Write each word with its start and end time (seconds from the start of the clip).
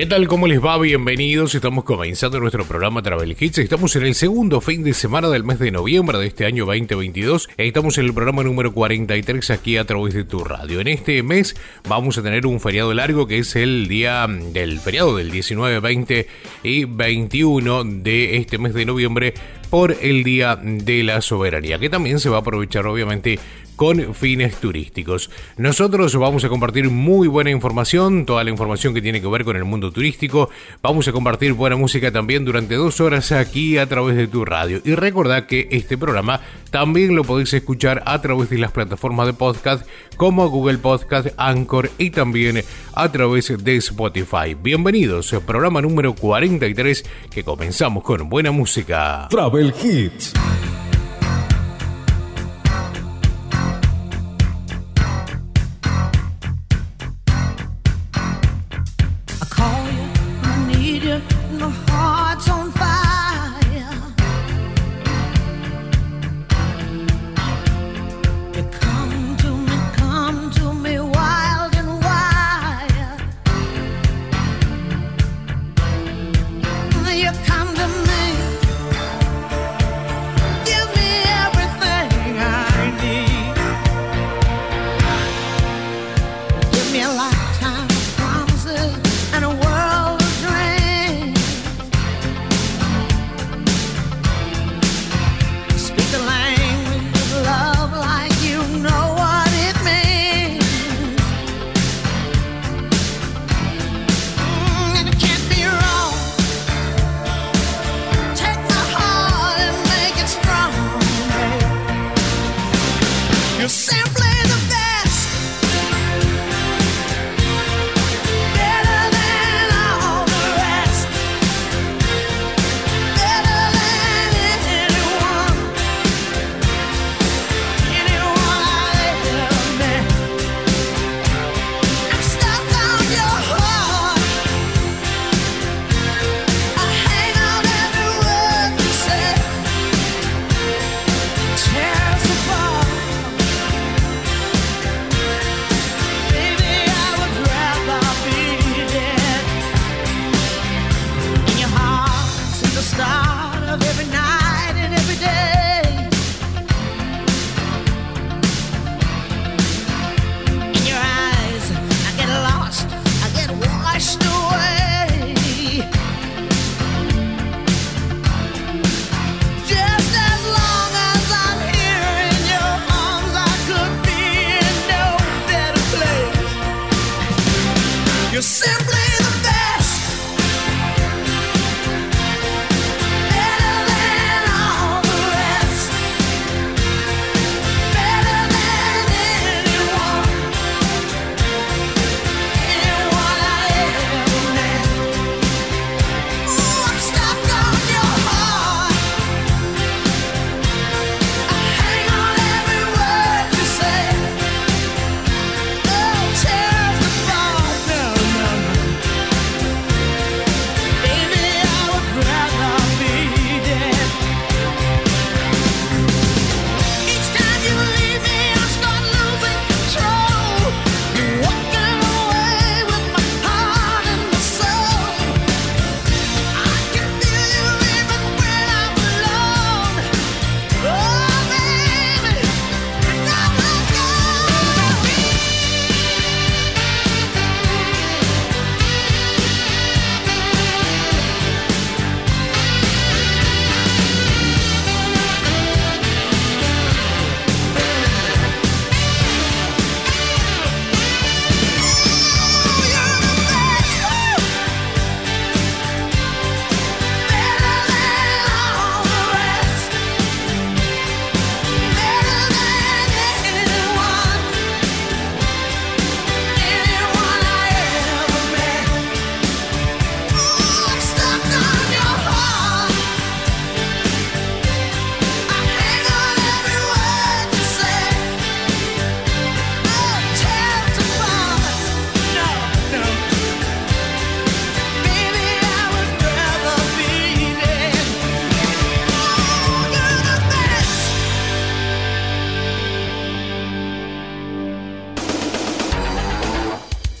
¿Qué 0.00 0.06
tal? 0.06 0.28
¿Cómo 0.28 0.46
les 0.46 0.64
va? 0.64 0.78
Bienvenidos. 0.78 1.54
Estamos 1.54 1.84
comenzando 1.84 2.40
nuestro 2.40 2.64
programa 2.64 3.02
Travel 3.02 3.36
Hits. 3.38 3.58
Estamos 3.58 3.94
en 3.96 4.06
el 4.06 4.14
segundo 4.14 4.62
fin 4.62 4.82
de 4.82 4.94
semana 4.94 5.28
del 5.28 5.44
mes 5.44 5.58
de 5.58 5.70
noviembre 5.70 6.16
de 6.16 6.26
este 6.26 6.46
año 6.46 6.64
2022. 6.64 7.50
Estamos 7.58 7.98
en 7.98 8.06
el 8.06 8.14
programa 8.14 8.42
número 8.42 8.72
43 8.72 9.50
aquí 9.50 9.76
a 9.76 9.84
través 9.84 10.14
de 10.14 10.24
tu 10.24 10.42
radio. 10.42 10.80
En 10.80 10.88
este 10.88 11.22
mes 11.22 11.54
vamos 11.86 12.16
a 12.16 12.22
tener 12.22 12.46
un 12.46 12.60
feriado 12.60 12.94
largo 12.94 13.26
que 13.26 13.40
es 13.40 13.54
el 13.56 13.88
día 13.88 14.26
del 14.26 14.80
feriado 14.80 15.18
del 15.18 15.30
19, 15.30 15.80
20 15.80 16.26
y 16.62 16.84
21 16.86 17.84
de 17.84 18.38
este 18.38 18.56
mes 18.56 18.72
de 18.72 18.86
noviembre 18.86 19.34
por 19.68 19.94
el 20.00 20.24
Día 20.24 20.56
de 20.56 21.02
la 21.04 21.20
Soberanía, 21.20 21.78
que 21.78 21.90
también 21.90 22.20
se 22.20 22.30
va 22.30 22.38
a 22.38 22.40
aprovechar 22.40 22.86
obviamente 22.86 23.38
con 23.80 24.14
fines 24.14 24.56
turísticos. 24.56 25.30
Nosotros 25.56 26.14
vamos 26.14 26.44
a 26.44 26.50
compartir 26.50 26.90
muy 26.90 27.28
buena 27.28 27.48
información, 27.48 28.26
toda 28.26 28.44
la 28.44 28.50
información 28.50 28.92
que 28.92 29.00
tiene 29.00 29.22
que 29.22 29.26
ver 29.26 29.42
con 29.42 29.56
el 29.56 29.64
mundo 29.64 29.90
turístico. 29.90 30.50
Vamos 30.82 31.08
a 31.08 31.12
compartir 31.12 31.54
buena 31.54 31.76
música 31.76 32.12
también 32.12 32.44
durante 32.44 32.74
dos 32.74 33.00
horas 33.00 33.32
aquí 33.32 33.78
a 33.78 33.86
través 33.86 34.18
de 34.18 34.26
tu 34.26 34.44
radio. 34.44 34.82
Y 34.84 34.96
recordad 34.96 35.46
que 35.46 35.66
este 35.70 35.96
programa 35.96 36.42
también 36.70 37.16
lo 37.16 37.24
podéis 37.24 37.54
escuchar 37.54 38.02
a 38.04 38.20
través 38.20 38.50
de 38.50 38.58
las 38.58 38.70
plataformas 38.70 39.26
de 39.26 39.32
podcast 39.32 39.88
como 40.18 40.46
Google 40.50 40.76
Podcast, 40.76 41.28
Anchor 41.38 41.90
y 41.96 42.10
también 42.10 42.62
a 42.92 43.10
través 43.10 43.64
de 43.64 43.76
Spotify. 43.76 44.54
Bienvenidos 44.62 45.32
al 45.32 45.40
programa 45.40 45.80
número 45.80 46.14
43 46.14 47.02
que 47.30 47.44
comenzamos 47.44 48.04
con 48.04 48.28
buena 48.28 48.50
música. 48.50 49.26
Travel 49.30 49.72
Hits. 49.82 50.34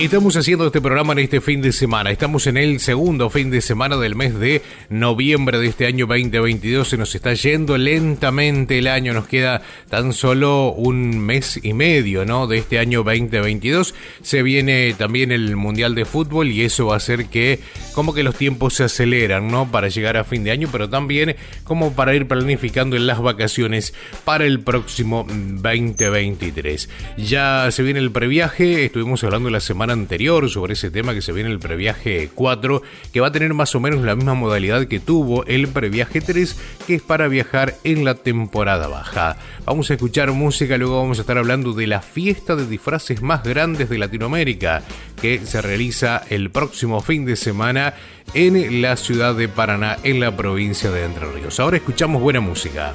Estamos 0.02 0.36
haciendo 0.36 0.66
este 0.66 0.82
programa 0.82 1.14
en 1.14 1.20
este 1.20 1.42
fin 1.42 1.62
de 1.62 1.72
semana. 1.72 2.10
Estamos 2.10 2.48
en 2.48 2.58
el 2.58 2.80
segundo 2.80 3.30
fin 3.30 3.52
de 3.52 3.62
semana 3.62 3.98
del 3.98 4.16
mes 4.16 4.38
de 4.38 4.64
noviembre 4.90 5.60
de 5.60 5.68
este 5.68 5.86
año 5.86 6.08
2022. 6.08 6.90
Se 6.90 6.98
nos 6.98 7.14
está 7.14 7.36
yendo 7.36 7.78
lentamente 7.78 8.80
el 8.80 8.88
año. 8.88 9.14
Nos 9.14 9.28
queda 9.28 9.62
tan 9.92 10.14
solo 10.14 10.72
un 10.72 11.20
mes 11.20 11.60
y 11.62 11.74
medio, 11.74 12.26
¿no? 12.26 12.48
De 12.48 12.58
este 12.58 12.80
año 12.80 13.04
2022. 13.04 13.94
Se 14.24 14.42
viene 14.42 14.96
también 14.98 15.32
el 15.32 15.56
Mundial 15.56 15.94
de 15.94 16.06
Fútbol 16.06 16.48
y 16.48 16.64
eso 16.64 16.88
va 16.88 16.96
a 16.96 16.98
hacer 16.98 17.28
que 17.28 17.60
como 17.94 18.16
que 18.16 18.24
los 18.24 18.36
tiempos 18.36 18.74
se 18.74 18.86
aceleran, 18.86 19.50
¿no? 19.50 19.70
Para 19.70 19.88
llegar 19.88 20.18
a 20.18 20.24
fin 20.24 20.44
de 20.44 20.50
año, 20.50 20.68
pero 20.72 20.90
también 20.90 21.36
como 21.64 21.94
para 21.94 22.16
ir 22.16 22.28
planificando 22.28 22.96
en 22.96 23.06
las 23.06 23.22
vacaciones 23.22 23.94
para 24.26 24.46
el 24.46 24.62
próximo 24.62 25.28
2023. 25.30 26.90
Ya 27.18 27.70
se 27.70 27.84
viene 27.84 28.00
el 28.00 28.12
previaje. 28.12 28.86
Estuvimos 28.86 29.24
hablando 29.24 29.52
la 29.52 29.60
anterior 29.92 30.50
sobre 30.50 30.74
ese 30.74 30.92
tema 30.92 31.14
que 31.14 31.22
se 31.22 31.32
viene 31.32 31.50
el 31.50 31.60
previaje 31.60 32.30
4, 32.34 32.82
que 33.12 33.20
va 33.20 33.28
a 33.28 33.32
tener 33.32 33.54
más 33.54 33.76
o 33.76 33.80
menos 33.80 34.02
la 34.04 34.16
misma 34.16 34.34
modalidad 34.34 34.88
que 34.88 35.00
tuvo 35.00 35.46
el 35.46 35.68
previaje 35.68 36.22
3, 36.22 36.58
que 36.88 36.96
es 36.96 37.02
para 37.02 37.28
viajar 37.28 37.76
en 37.84 38.04
la 38.06 38.16
temporada 38.16 38.88
baja. 38.88 39.38
Vamos 39.66 39.90
a 39.90 39.94
escuchar 39.94 40.32
música, 40.32 40.78
luego 40.78 41.02
vamos 41.02 41.20
a 41.20 41.22
estar 41.22 41.38
hablando 41.38 41.74
de 41.74 41.88
la 41.88 42.02
fiesta 42.02 42.56
de 42.56 42.66
disfraces 42.66 43.22
más 43.22 43.44
grandes 43.44 43.90
de 43.90 43.98
Latinoamérica, 43.98 44.82
que 45.22 45.46
se 45.46 45.62
realiza 45.62 46.24
el 46.30 46.50
próximo 46.50 47.02
fin 47.02 47.26
de 47.26 47.36
semana 47.36 47.94
en 48.34 48.82
la 48.82 48.96
ciudad 48.98 49.36
de 49.36 49.48
Paraná, 49.48 49.98
en 50.04 50.20
la 50.20 50.36
provincia 50.36 50.90
de 50.90 51.06
Entre 51.06 51.32
Ríos. 51.32 51.60
Ahora 51.60 51.78
escuchamos 51.78 52.22
buena 52.22 52.40
música. 52.40 52.94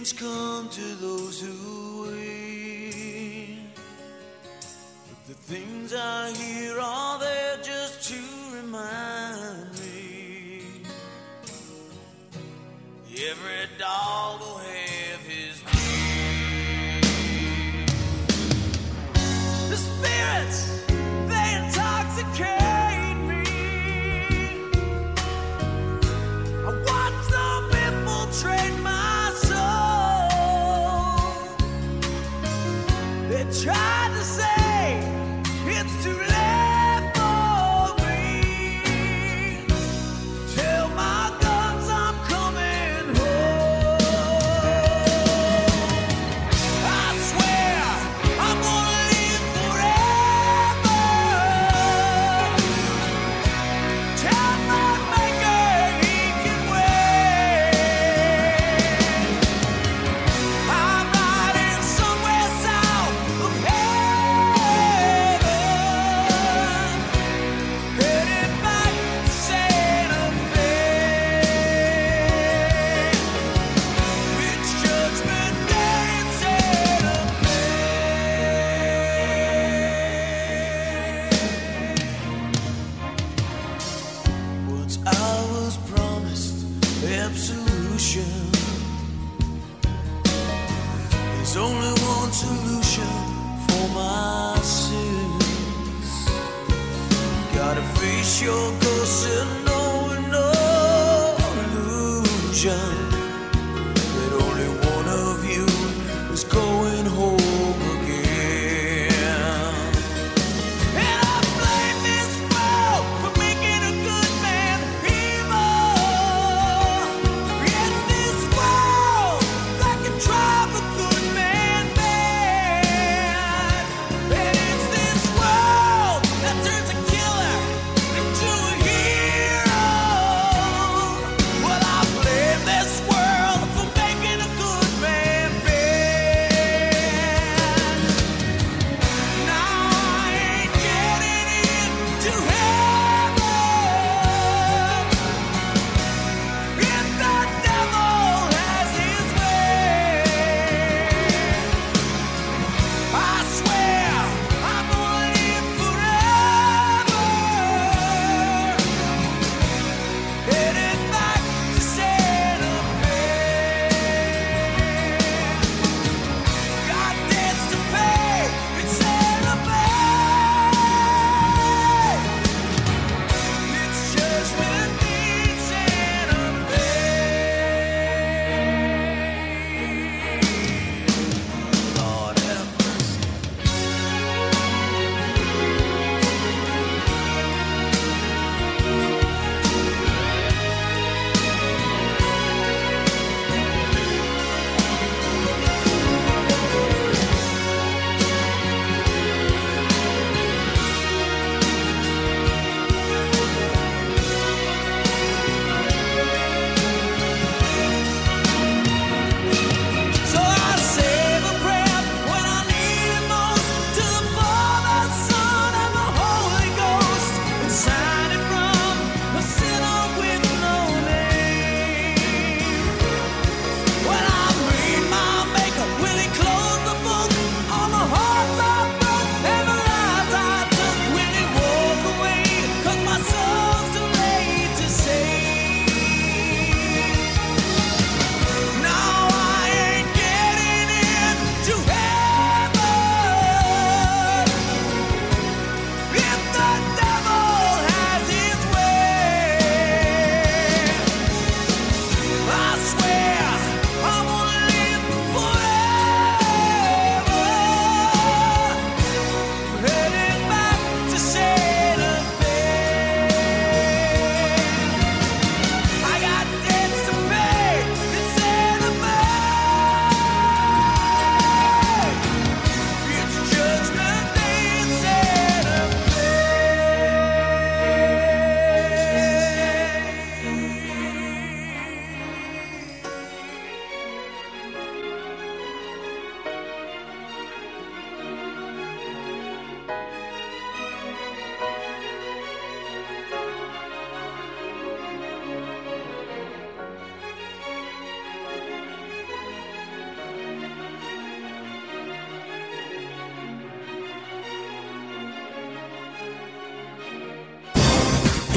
Things 0.00 0.12
come 0.14 0.66
to 0.70 0.94
those 0.94 1.42
who 1.42 2.04
wait. 2.04 3.58
But 5.10 5.26
the 5.26 5.34
things 5.34 5.92
I 5.94 6.32
hear 6.32 6.80
are 6.80 7.18
there 7.18 7.58
just 7.62 8.08
to 8.08 8.18
remind 8.54 9.78
me. 9.78 10.84
Every 13.12 13.68
dog 13.78 14.40
will 14.40 14.56
have 14.56 15.20
his 15.20 15.60
day. 15.60 17.00
The 19.68 19.76
spirits, 19.76 20.80
they 21.28 21.62
intoxicate 21.62 22.59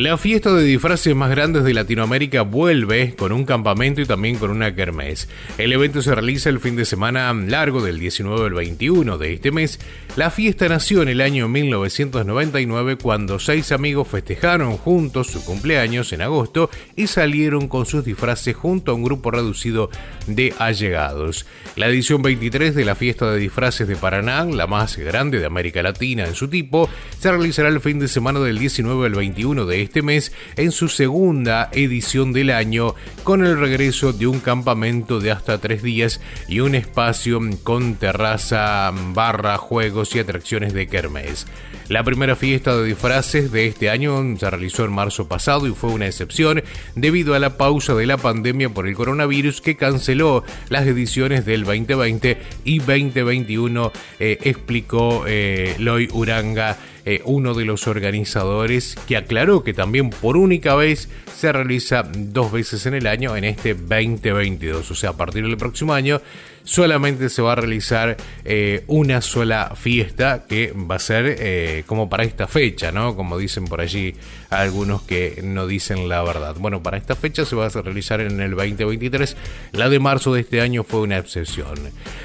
La 0.00 0.16
fiesta 0.16 0.54
de 0.54 0.64
disfraces 0.64 1.14
más 1.14 1.28
grandes 1.28 1.62
de 1.62 1.74
Latinoamérica 1.74 2.40
vuelve 2.40 3.14
con 3.18 3.32
un 3.32 3.44
campamento 3.44 4.00
y 4.00 4.06
también 4.06 4.36
con 4.36 4.50
una 4.50 4.74
kermés. 4.74 5.28
El 5.58 5.74
evento 5.74 6.00
se 6.00 6.14
realiza 6.14 6.48
el 6.48 6.58
fin 6.58 6.74
de 6.74 6.86
semana 6.86 7.30
largo 7.34 7.82
del 7.82 7.98
19 7.98 8.46
al 8.46 8.54
21 8.54 9.18
de 9.18 9.34
este 9.34 9.50
mes. 9.50 9.78
La 10.16 10.30
fiesta 10.30 10.66
nació 10.70 11.02
en 11.02 11.10
el 11.10 11.20
año 11.20 11.48
1999 11.48 12.96
cuando 12.96 13.38
seis 13.38 13.72
amigos 13.72 14.08
festejaron 14.08 14.78
juntos 14.78 15.26
su 15.26 15.44
cumpleaños 15.44 16.14
en 16.14 16.22
agosto 16.22 16.70
y 16.96 17.06
salieron 17.06 17.68
con 17.68 17.84
sus 17.84 18.02
disfraces 18.02 18.56
junto 18.56 18.92
a 18.92 18.94
un 18.94 19.04
grupo 19.04 19.30
reducido 19.30 19.90
de 20.26 20.54
allegados. 20.58 21.44
La 21.76 21.88
edición 21.88 22.22
23 22.22 22.74
de 22.74 22.86
la 22.86 22.94
fiesta 22.94 23.30
de 23.30 23.38
disfraces 23.38 23.86
de 23.86 23.96
Paraná, 23.96 24.46
la 24.46 24.66
más 24.66 24.96
grande 24.96 25.40
de 25.40 25.46
América 25.46 25.82
Latina 25.82 26.24
en 26.24 26.34
su 26.34 26.48
tipo, 26.48 26.88
se 27.18 27.30
realizará 27.30 27.68
el 27.68 27.80
fin 27.80 27.98
de 27.98 28.08
semana 28.08 28.40
del 28.40 28.58
19 28.58 29.06
al 29.06 29.14
21 29.14 29.66
de 29.66 29.82
este 29.82 29.89
mes 30.02 30.32
en 30.56 30.72
su 30.72 30.88
segunda 30.88 31.68
edición 31.72 32.32
del 32.32 32.50
año 32.50 32.94
con 33.24 33.44
el 33.44 33.58
regreso 33.58 34.12
de 34.12 34.26
un 34.26 34.40
campamento 34.40 35.20
de 35.20 35.32
hasta 35.32 35.58
tres 35.58 35.82
días 35.82 36.20
y 36.48 36.60
un 36.60 36.74
espacio 36.74 37.40
con 37.62 37.96
terraza, 37.96 38.92
barra, 39.12 39.56
juegos 39.58 40.14
y 40.14 40.20
atracciones 40.20 40.72
de 40.72 40.86
Kermés. 40.86 41.46
La 41.90 42.04
primera 42.04 42.36
fiesta 42.36 42.76
de 42.76 42.84
disfraces 42.84 43.50
de 43.50 43.66
este 43.66 43.90
año 43.90 44.36
se 44.38 44.48
realizó 44.48 44.84
en 44.84 44.92
marzo 44.92 45.26
pasado 45.26 45.66
y 45.66 45.72
fue 45.72 45.90
una 45.90 46.06
excepción 46.06 46.62
debido 46.94 47.34
a 47.34 47.40
la 47.40 47.56
pausa 47.56 47.96
de 47.96 48.06
la 48.06 48.16
pandemia 48.16 48.68
por 48.68 48.86
el 48.86 48.94
coronavirus 48.94 49.60
que 49.60 49.74
canceló 49.74 50.44
las 50.68 50.86
ediciones 50.86 51.44
del 51.44 51.64
2020 51.64 52.38
y 52.62 52.78
2021, 52.78 53.92
eh, 54.20 54.38
explicó 54.44 55.24
eh, 55.26 55.74
Loy 55.80 56.08
Uranga 56.12 56.78
eh, 57.04 57.22
uno 57.24 57.54
de 57.54 57.64
los 57.64 57.88
organizadores, 57.88 58.96
que 59.08 59.16
aclaró 59.16 59.64
que 59.64 59.74
también 59.74 60.10
por 60.10 60.36
única 60.36 60.76
vez 60.76 61.08
se 61.34 61.50
realiza 61.50 62.04
dos 62.14 62.52
veces 62.52 62.86
en 62.86 62.94
el 62.94 63.08
año 63.08 63.36
en 63.36 63.42
este 63.42 63.74
2022. 63.74 64.88
O 64.88 64.94
sea, 64.94 65.10
a 65.10 65.16
partir 65.16 65.42
del 65.42 65.56
próximo 65.56 65.92
año 65.92 66.20
solamente 66.64 67.28
se 67.28 67.42
va 67.42 67.52
a 67.52 67.56
realizar 67.56 68.16
eh, 68.44 68.84
una 68.86 69.20
sola 69.20 69.72
fiesta 69.74 70.44
que 70.48 70.72
va 70.72 70.96
a 70.96 70.98
ser 70.98 71.36
eh, 71.38 71.84
como 71.86 72.08
para 72.08 72.24
esta 72.24 72.46
fecha, 72.46 72.92
¿no? 72.92 73.16
Como 73.16 73.38
dicen 73.38 73.64
por 73.64 73.80
allí 73.80 74.14
algunos 74.50 75.02
que 75.02 75.40
no 75.42 75.66
dicen 75.66 76.08
la 76.08 76.22
verdad. 76.22 76.56
Bueno, 76.58 76.82
para 76.82 76.96
esta 76.96 77.16
fecha 77.16 77.44
se 77.44 77.56
va 77.56 77.66
a 77.66 77.68
realizar 77.68 78.20
en 78.20 78.40
el 78.40 78.50
2023. 78.50 79.36
La 79.72 79.88
de 79.88 79.98
marzo 79.98 80.34
de 80.34 80.40
este 80.40 80.60
año 80.60 80.84
fue 80.84 81.00
una 81.00 81.18
excepción. 81.18 81.78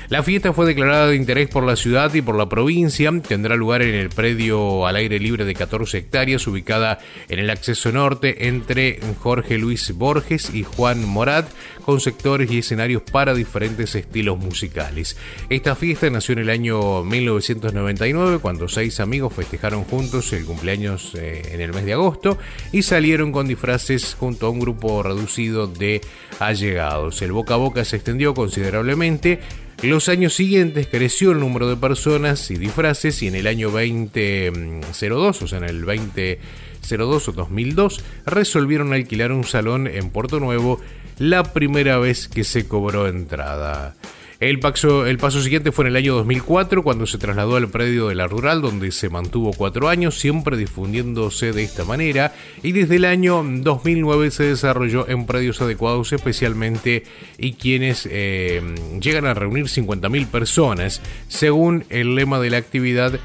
La 0.10 0.24
fiesta 0.24 0.54
fue 0.54 0.66
declarada 0.66 1.08
de 1.08 1.16
interés 1.16 1.50
por 1.50 1.64
la 1.64 1.76
ciudad 1.76 2.14
y 2.14 2.22
por 2.22 2.36
la 2.36 2.50
provincia. 2.50 3.12
Tendrá 3.28 3.56
lugar 3.56 3.82
en 3.82 3.96
el 3.96 4.10
predio 4.10 4.88
al 4.88 4.96
aire 4.96 5.20
libre 5.20 5.46
de 5.46 5.54
14 5.54 5.98
hectáreas, 5.98 6.48
ubicada 6.48 7.00
en 7.30 7.40
el 7.40 7.50
acceso 7.50 7.92
norte 7.92 8.48
entre 8.48 9.00
Jorge 9.20 9.58
Luis 9.58 9.94
Borges 9.96 10.54
y 10.54 10.64
Juan 10.64 11.08
Morat, 11.08 11.48
con 11.84 12.00
sectores 12.00 12.52
y 12.52 12.60
escenarios 12.60 13.04
para 13.04 13.34
diferentes 13.34 13.94
estilos 13.96 14.25
musicales. 14.34 15.18
Esta 15.50 15.76
fiesta 15.76 16.10
nació 16.10 16.34
en 16.34 16.40
el 16.40 16.50
año 16.50 17.04
1999, 17.04 18.40
cuando 18.40 18.68
seis 18.68 19.00
amigos 19.00 19.34
festejaron 19.34 19.84
juntos 19.84 20.34
el 20.34 20.46
cumpleaños 20.46 21.14
eh, 21.16 21.44
en 21.52 21.62
el 21.62 21.74
mes 21.74 21.86
de 21.86 21.94
agosto 21.94 22.38
y 22.72 22.82
salieron 22.82 23.32
con 23.32 23.48
disfraces 23.48 24.16
junto 24.20 24.48
a 24.48 24.50
un 24.50 24.60
grupo 24.60 25.04
reducido 25.04 25.68
de 25.68 26.02
allegados. 26.40 27.22
El 27.22 27.32
boca 27.32 27.54
a 27.54 27.58
boca 27.58 27.86
se 27.86 27.98
extendió 27.98 28.34
considerablemente. 28.34 29.40
Los 29.82 30.10
años 30.10 30.34
siguientes 30.34 30.88
creció 30.88 31.32
el 31.32 31.40
número 31.40 31.68
de 31.68 31.76
personas 31.76 32.50
y 32.50 32.56
disfraces 32.56 33.22
y 33.22 33.28
en 33.28 33.36
el 33.36 33.46
año 33.46 33.70
2002, 33.70 35.42
o 35.42 35.48
sea, 35.48 35.58
en 35.60 35.66
el 35.66 35.82
2002 35.82 37.28
o 37.28 37.32
2002, 37.34 38.04
resolvieron 38.26 38.94
alquilar 38.94 39.32
un 39.32 39.44
salón 39.44 39.88
en 39.88 40.10
Puerto 40.10 40.40
Nuevo 40.40 40.80
la 41.20 41.44
primera 41.54 41.98
vez 41.98 42.28
que 42.28 42.44
se 42.44 42.68
cobró 42.68 43.08
entrada. 43.08 43.96
El 44.42 44.60
paso, 44.60 45.06
el 45.06 45.18
paso 45.18 45.42
siguiente 45.42 45.72
fue 45.72 45.86
en 45.86 45.92
el 45.92 45.96
año 45.96 46.16
2004, 46.16 46.84
cuando 46.84 47.08
se 47.08 47.18
trasladó 47.18 47.56
al 47.56 47.70
predio 47.70 48.10
de 48.10 48.16
la 48.16 48.28
rural, 48.28 48.62
donde 48.62 48.92
se 48.92 49.10
mantuvo 49.10 49.54
cuatro 49.54 49.88
años, 49.88 50.20
siempre 50.20 50.58
difundiéndose 50.58 51.54
de 51.54 51.64
esta 51.64 51.86
manera, 51.86 52.34
y 52.62 52.74
desde 52.74 52.98
el 52.98 53.06
año 53.06 53.42
2009 53.46 54.32
se 54.32 54.44
desarrolló 54.44 55.08
en 55.08 55.26
predios 55.26 55.62
adecuados 55.62 56.12
especialmente 56.12 57.04
y 57.38 57.54
quienes 57.54 58.10
eh, 58.12 58.62
llegan 59.00 59.26
a 59.26 59.34
reunir 59.34 59.68
50.000 59.68 60.28
personas, 60.28 61.02
según 61.30 61.86
el 61.90 62.16
lema 62.16 62.40
de 62.42 62.50
la 62.50 62.58
actividad, 62.58 63.18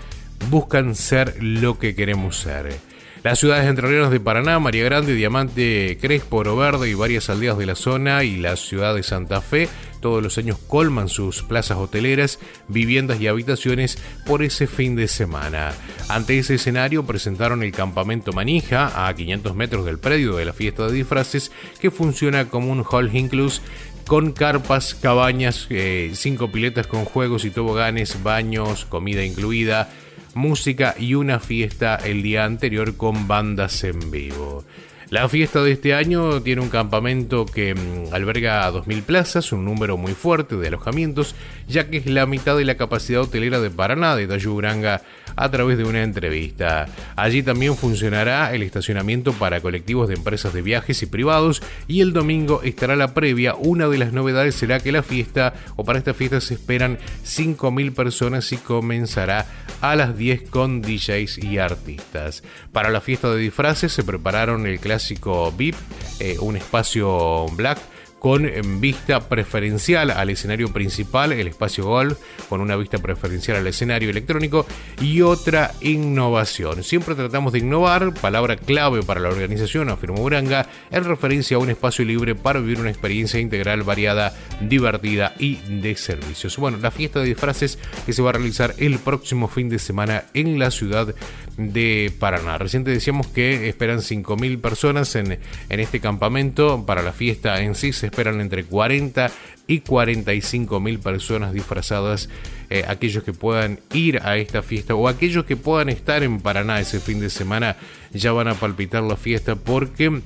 buscan 0.49 0.94
ser 0.94 1.42
lo 1.42 1.81
que 1.81 1.96
queremos 1.96 2.38
ser. 2.38 2.79
Las 3.23 3.38
ciudades 3.38 3.68
entrerrianas 3.68 4.11
de 4.11 4.18
Paraná, 4.18 4.59
María 4.61 4.85
Grande, 4.85 5.14
Diamante, 5.14 5.99
Crespo, 6.01 6.38
Oro 6.38 6.57
Verde 6.57 6.88
y 6.88 6.94
varias 6.94 7.29
aldeas 7.29 7.59
de 7.59 7.66
la 7.66 7.75
zona 7.75 8.25
y 8.25 8.38
la 8.38 8.57
ciudad 8.57 8.94
de 8.94 9.03
Santa 9.03 9.42
Fe 9.42 9.68
todos 10.00 10.22
los 10.22 10.38
años 10.38 10.58
colman 10.66 11.08
sus 11.08 11.42
plazas 11.42 11.78
hoteleras, 11.78 12.38
viviendas 12.68 13.20
y 13.20 13.28
habitaciones 13.28 13.98
por 14.26 14.42
ese 14.42 14.66
fin 14.66 14.96
de 14.96 15.08
semana. 15.08 15.72
Ante 16.08 16.38
ese 16.38 16.54
escenario 16.54 17.04
presentaron 17.04 17.62
el 17.62 17.72
campamento 17.72 18.32
Manija 18.32 19.06
a 19.06 19.14
500 19.14 19.54
metros 19.54 19.84
del 19.84 19.98
predio 19.98 20.36
de 20.36 20.44
la 20.44 20.52
fiesta 20.52 20.86
de 20.86 20.92
disfraces 20.92 21.52
que 21.80 21.90
funciona 21.90 22.48
como 22.48 22.72
un 22.72 22.84
hall 22.84 23.14
inclus 23.14 23.62
con 24.06 24.32
carpas, 24.32 24.94
cabañas, 24.94 25.66
eh, 25.70 26.10
cinco 26.14 26.50
piletas 26.50 26.86
con 26.86 27.04
juegos 27.04 27.44
y 27.44 27.50
toboganes, 27.50 28.22
baños, 28.22 28.84
comida 28.84 29.24
incluida 29.24 29.88
música 30.34 30.94
y 30.98 31.14
una 31.14 31.40
fiesta 31.40 31.96
el 31.96 32.22
día 32.22 32.44
anterior 32.44 32.96
con 32.96 33.26
bandas 33.28 33.84
en 33.84 34.10
vivo. 34.10 34.64
La 35.11 35.29
fiesta 35.29 35.61
de 35.64 35.73
este 35.73 35.92
año 35.92 36.40
tiene 36.40 36.62
un 36.62 36.68
campamento 36.68 37.44
que 37.44 37.75
mm, 37.75 38.14
alberga 38.14 38.70
2.000 38.70 39.03
plazas, 39.03 39.51
un 39.51 39.64
número 39.64 39.96
muy 39.96 40.12
fuerte 40.12 40.55
de 40.55 40.68
alojamientos, 40.68 41.35
ya 41.66 41.90
que 41.90 41.96
es 41.96 42.07
la 42.07 42.27
mitad 42.27 42.57
de 42.57 42.64
la 42.64 42.77
capacidad 42.77 43.23
hotelera 43.23 43.61
de 43.61 43.70
Paraná, 43.70 44.14
de 44.14 44.29
Tayugranga, 44.29 45.03
a 45.36 45.50
través 45.50 45.78
de 45.78 45.84
una 45.84 46.02
entrevista. 46.02 46.86
Allí 47.16 47.42
también 47.42 47.76
funcionará 47.76 48.54
el 48.54 48.62
estacionamiento 48.62 49.32
para 49.32 49.60
colectivos 49.60 50.08
de 50.08 50.14
empresas 50.14 50.52
de 50.52 50.62
viajes 50.62 51.02
y 51.02 51.06
privados 51.06 51.62
y 51.86 52.00
el 52.00 52.12
domingo 52.12 52.62
estará 52.62 52.96
la 52.96 53.14
previa. 53.14 53.54
Una 53.54 53.88
de 53.88 53.98
las 53.98 54.12
novedades 54.12 54.54
será 54.54 54.80
que 54.80 54.92
la 54.92 55.02
fiesta, 55.02 55.54
o 55.76 55.84
para 55.84 55.98
esta 55.98 56.14
fiesta 56.14 56.40
se 56.40 56.54
esperan 56.54 56.98
5.000 57.24 57.94
personas 57.94 58.52
y 58.52 58.56
comenzará 58.56 59.46
a 59.80 59.96
las 59.96 60.16
10 60.16 60.50
con 60.50 60.82
DJs 60.82 61.38
y 61.38 61.58
artistas. 61.58 62.42
Para 62.72 62.90
la 62.90 63.00
fiesta 63.00 63.30
de 63.30 63.38
disfraces 63.38 63.92
se 63.92 64.04
prepararon 64.04 64.66
el 64.66 64.80
clásico 64.80 65.52
VIP, 65.52 65.76
eh, 66.18 66.36
un 66.40 66.56
espacio 66.56 67.46
black 67.56 67.78
con 68.20 68.48
vista 68.80 69.28
preferencial 69.28 70.11
al 70.11 70.28
escenario 70.28 70.72
principal, 70.72 71.33
el 71.33 71.48
espacio 71.48 71.85
golf, 71.85 72.18
con 72.48 72.61
una 72.61 72.76
vista 72.76 72.98
preferencial 72.98 73.56
al 73.56 73.66
escenario 73.66 74.11
electrónico 74.11 74.66
y 75.00 75.22
otra 75.22 75.72
innovación. 75.80 76.85
Siempre 76.85 77.14
tratamos 77.14 77.54
de 77.54 77.61
innovar, 77.61 78.12
palabra 78.14 78.56
clave 78.56 79.02
para 79.02 79.20
la 79.20 79.30
organización, 79.30 79.88
afirmó 79.88 80.22
Uranga, 80.22 80.68
en 80.90 81.04
referencia 81.04 81.56
a 81.56 81.61
un 81.61 81.70
espacio 81.70 82.04
libre 82.04 82.35
para 82.35 82.61
vivir 82.61 82.78
una 82.78 82.90
experiencia 82.90 83.40
integral, 83.40 83.83
variada, 83.83 84.35
divertida 84.61 85.35
y 85.38 85.56
de 85.80 85.96
servicios. 85.96 86.59
Bueno, 86.59 86.76
la 86.76 86.90
fiesta 86.90 87.20
de 87.20 87.26
disfraces 87.26 87.78
que 88.04 88.12
se 88.12 88.20
va 88.20 88.30
a 88.30 88.35
realizar 88.35 88.74
el 88.76 88.98
próximo 88.98 89.48
fin 89.48 89.70
de 89.70 89.78
semana 89.78 90.24
en 90.35 90.59
la 90.59 90.70
ciudad 90.70 91.14
de 91.56 92.12
Paraná. 92.18 92.59
Reciente 92.59 92.90
decíamos 92.90 93.28
que 93.28 93.68
esperan 93.68 93.98
5.000 93.98 94.61
personas 94.61 95.14
en, 95.16 95.38
en 95.68 95.80
este 95.80 96.00
campamento 96.00 96.85
para 96.85 97.02
la 97.02 97.12
fiesta 97.12 97.62
en 97.62 97.74
sí 97.74 97.92
esperan 98.11 98.40
entre 98.40 98.64
40 98.64 99.31
y 99.66 99.81
45 99.81 100.81
mil 100.81 100.99
personas 100.99 101.53
disfrazadas, 101.53 102.29
eh, 102.68 102.85
aquellos 102.87 103.25
que 103.25 103.33
puedan 103.33 103.81
ir 103.92 104.20
a 104.23 104.37
esta 104.37 104.62
fiesta 104.62 104.94
o 104.94 105.09
aquellos 105.09 105.44
que 105.44 105.57
puedan 105.57 105.88
estar 105.88 106.23
en 106.23 106.40
Paraná 106.40 106.81
ese 106.81 107.01
fin 107.01 107.20
de 107.20 107.31
semana 107.31 107.77
ya 108.12 108.33
van 108.33 108.49
a 108.49 108.55
palpitar 108.55 109.03
la 109.03 109.16
fiesta 109.16 109.55
porque 109.55 110.20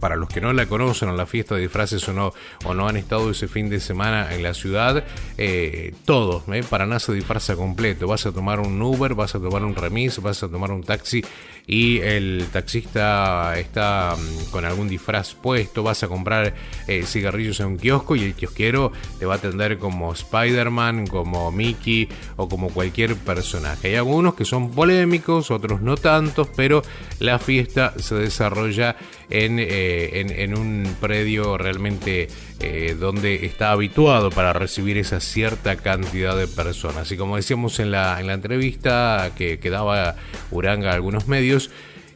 para 0.00 0.16
los 0.16 0.28
que 0.28 0.40
no 0.40 0.52
la 0.52 0.66
conocen 0.66 1.08
o 1.08 1.16
la 1.16 1.26
fiesta 1.26 1.54
de 1.54 1.62
disfraces 1.62 2.06
o 2.08 2.12
no, 2.12 2.32
o 2.64 2.74
no 2.74 2.88
han 2.88 2.96
estado 2.96 3.30
ese 3.30 3.48
fin 3.48 3.68
de 3.68 3.80
semana 3.80 4.34
en 4.34 4.42
la 4.42 4.54
ciudad, 4.54 5.04
eh, 5.36 5.94
todo, 6.04 6.44
eh, 6.52 6.64
Paraná 6.68 6.98
se 6.98 7.12
disfraza 7.12 7.56
completo. 7.56 8.06
Vas 8.06 8.26
a 8.26 8.32
tomar 8.32 8.60
un 8.60 8.80
Uber, 8.80 9.14
vas 9.14 9.34
a 9.34 9.40
tomar 9.40 9.64
un 9.64 9.74
remis, 9.74 10.20
vas 10.20 10.42
a 10.42 10.48
tomar 10.48 10.70
un 10.72 10.82
taxi 10.82 11.24
y 11.68 11.98
el 11.98 12.46
taxista 12.50 13.56
está 13.58 14.16
mm, 14.16 14.50
con 14.50 14.64
algún 14.64 14.88
disfraz 14.88 15.34
puesto, 15.34 15.82
vas 15.82 16.02
a 16.02 16.08
comprar 16.08 16.54
eh, 16.86 17.02
cigarrillos 17.04 17.60
en 17.60 17.66
un 17.66 17.76
kiosco 17.76 18.16
y 18.16 18.24
el 18.24 18.34
kiosquero 18.34 18.90
te 19.18 19.26
va 19.26 19.34
a 19.34 19.36
atender 19.36 19.76
como 19.78 20.12
Spider-Man, 20.14 21.06
como 21.06 21.52
Mickey 21.52 22.08
o 22.36 22.48
como 22.48 22.70
cualquier 22.70 23.14
personaje. 23.16 23.88
Hay 23.88 23.94
algunos 23.96 24.34
que 24.34 24.46
son 24.46 24.70
polémicos, 24.70 25.50
otros 25.50 25.82
no 25.82 25.96
tantos, 25.96 26.48
pero 26.56 26.82
la 27.18 27.38
fiesta 27.38 27.92
se 27.98 28.14
desarrolla 28.14 28.96
en, 29.30 29.58
eh, 29.58 30.20
en- 30.20 30.30
en 30.30 30.58
un 30.58 30.96
predio 31.00 31.58
realmente 31.58 32.28
eh, 32.60 32.96
donde 32.98 33.46
está 33.46 33.70
habituado 33.70 34.30
para 34.30 34.52
recibir 34.52 34.98
esa 34.98 35.20
cierta 35.20 35.76
cantidad 35.76 36.36
de 36.36 36.48
personas. 36.48 37.10
Y 37.12 37.16
como 37.16 37.36
decíamos 37.36 37.78
en 37.80 37.90
la, 37.90 38.20
en 38.20 38.26
la 38.26 38.34
entrevista 38.34 39.30
que, 39.36 39.58
que 39.58 39.70
daba 39.70 40.16
Uranga 40.50 40.90
a 40.90 40.94
algunos 40.94 41.28
medios, 41.28 41.70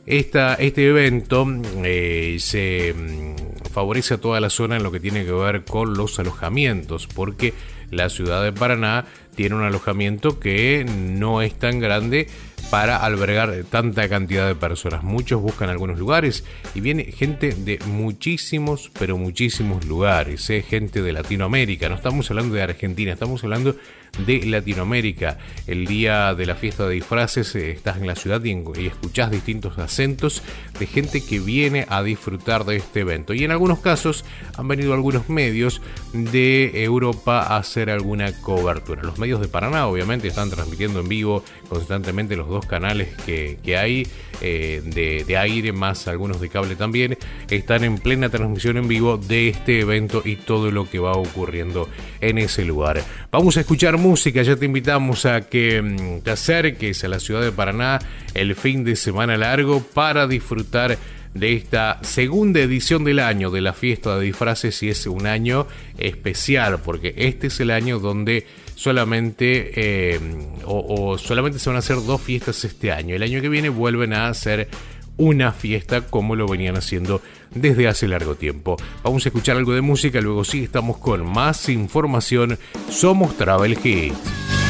esta, 0.04 0.54
este 0.54 0.88
evento 0.88 1.46
eh, 1.84 2.36
se 2.40 2.92
mm, 2.92 3.70
favorece 3.70 4.14
a 4.14 4.18
toda 4.18 4.40
la 4.40 4.50
zona 4.50 4.76
en 4.76 4.82
lo 4.82 4.90
que 4.90 4.98
tiene 4.98 5.24
que 5.24 5.32
ver 5.32 5.64
con 5.64 5.94
los 5.94 6.18
alojamientos, 6.18 7.06
porque 7.06 7.54
la 7.90 8.08
ciudad 8.08 8.42
de 8.42 8.52
Paraná 8.52 9.04
tiene 9.36 9.54
un 9.54 9.62
alojamiento 9.62 10.40
que 10.40 10.84
no 10.84 11.40
es 11.40 11.54
tan 11.54 11.78
grande 11.78 12.26
para 12.72 12.96
albergar 12.96 13.52
tanta 13.68 14.08
cantidad 14.08 14.48
de 14.48 14.54
personas. 14.54 15.04
Muchos 15.04 15.42
buscan 15.42 15.68
algunos 15.68 15.98
lugares 15.98 16.42
y 16.74 16.80
viene 16.80 17.04
gente 17.04 17.52
de 17.52 17.78
muchísimos, 17.84 18.90
pero 18.98 19.18
muchísimos 19.18 19.84
lugares, 19.84 20.48
¿eh? 20.48 20.62
gente 20.62 21.02
de 21.02 21.12
Latinoamérica. 21.12 21.90
No 21.90 21.96
estamos 21.96 22.30
hablando 22.30 22.54
de 22.54 22.62
Argentina, 22.62 23.12
estamos 23.12 23.44
hablando 23.44 23.76
de 24.18 24.44
Latinoamérica. 24.46 25.38
El 25.66 25.86
día 25.86 26.34
de 26.34 26.46
la 26.46 26.54
fiesta 26.54 26.86
de 26.86 26.94
disfraces 26.94 27.54
eh, 27.54 27.70
estás 27.70 27.96
en 27.96 28.06
la 28.06 28.14
ciudad 28.14 28.42
y, 28.44 28.50
y 28.50 28.86
escuchás 28.86 29.30
distintos 29.30 29.78
acentos 29.78 30.42
de 30.78 30.86
gente 30.86 31.24
que 31.24 31.40
viene 31.40 31.86
a 31.88 32.02
disfrutar 32.02 32.64
de 32.64 32.76
este 32.76 33.00
evento. 33.00 33.34
Y 33.34 33.44
en 33.44 33.50
algunos 33.50 33.80
casos 33.80 34.24
han 34.56 34.68
venido 34.68 34.94
algunos 34.94 35.28
medios 35.28 35.80
de 36.12 36.84
Europa 36.84 37.40
a 37.42 37.56
hacer 37.56 37.90
alguna 37.90 38.32
cobertura. 38.40 39.02
Los 39.02 39.18
medios 39.18 39.40
de 39.40 39.48
Paraná 39.48 39.86
obviamente 39.86 40.28
están 40.28 40.50
transmitiendo 40.50 41.00
en 41.00 41.08
vivo 41.08 41.42
constantemente 41.68 42.36
los 42.36 42.48
dos 42.48 42.66
canales 42.66 43.08
que, 43.24 43.58
que 43.62 43.76
hay 43.76 44.06
eh, 44.40 44.82
de, 44.84 45.24
de 45.24 45.36
aire 45.36 45.72
más 45.72 46.08
algunos 46.08 46.40
de 46.40 46.48
cable 46.48 46.76
también. 46.76 47.16
Están 47.48 47.84
en 47.84 47.98
plena 47.98 48.28
transmisión 48.28 48.76
en 48.76 48.88
vivo 48.88 49.16
de 49.16 49.48
este 49.48 49.80
evento 49.80 50.22
y 50.24 50.36
todo 50.36 50.70
lo 50.70 50.88
que 50.88 50.98
va 50.98 51.12
ocurriendo 51.12 51.88
en 52.20 52.38
ese 52.38 52.64
lugar. 52.64 53.02
Vamos 53.30 53.56
a 53.56 53.60
escuchar 53.60 53.96
música, 54.02 54.42
ya 54.42 54.56
te 54.56 54.66
invitamos 54.66 55.26
a 55.26 55.42
que 55.42 55.80
mm, 55.80 56.22
te 56.22 56.32
acerques 56.32 57.04
a 57.04 57.08
la 57.08 57.20
ciudad 57.20 57.40
de 57.40 57.52
Paraná 57.52 58.00
el 58.34 58.56
fin 58.56 58.82
de 58.82 58.96
semana 58.96 59.36
largo 59.36 59.80
para 59.80 60.26
disfrutar 60.26 60.98
de 61.34 61.52
esta 61.54 62.00
segunda 62.02 62.60
edición 62.60 63.04
del 63.04 63.20
año 63.20 63.50
de 63.52 63.60
la 63.60 63.72
fiesta 63.72 64.18
de 64.18 64.26
disfraces 64.26 64.82
y 64.82 64.88
es 64.88 65.06
un 65.06 65.26
año 65.26 65.68
especial 65.98 66.80
porque 66.80 67.14
este 67.16 67.46
es 67.46 67.60
el 67.60 67.70
año 67.70 68.00
donde 68.00 68.44
solamente 68.74 70.18
o, 70.66 71.12
o 71.12 71.18
solamente 71.18 71.58
se 71.60 71.70
van 71.70 71.76
a 71.76 71.78
hacer 71.78 71.96
dos 72.04 72.20
fiestas 72.20 72.64
este 72.64 72.90
año. 72.90 73.14
El 73.14 73.22
año 73.22 73.40
que 73.40 73.48
viene 73.48 73.68
vuelven 73.68 74.12
a 74.12 74.26
hacer 74.26 74.68
una 75.16 75.52
fiesta 75.52 76.02
como 76.02 76.36
lo 76.36 76.48
venían 76.48 76.76
haciendo 76.76 77.22
desde 77.54 77.88
hace 77.88 78.08
largo 78.08 78.34
tiempo. 78.34 78.76
Vamos 79.02 79.24
a 79.26 79.28
escuchar 79.28 79.56
algo 79.56 79.72
de 79.72 79.80
música, 79.80 80.20
luego 80.20 80.44
sí 80.44 80.64
estamos 80.64 80.98
con 80.98 81.26
más 81.26 81.68
información. 81.68 82.58
Somos 82.90 83.36
Travel 83.36 83.78
Hits. 83.82 84.61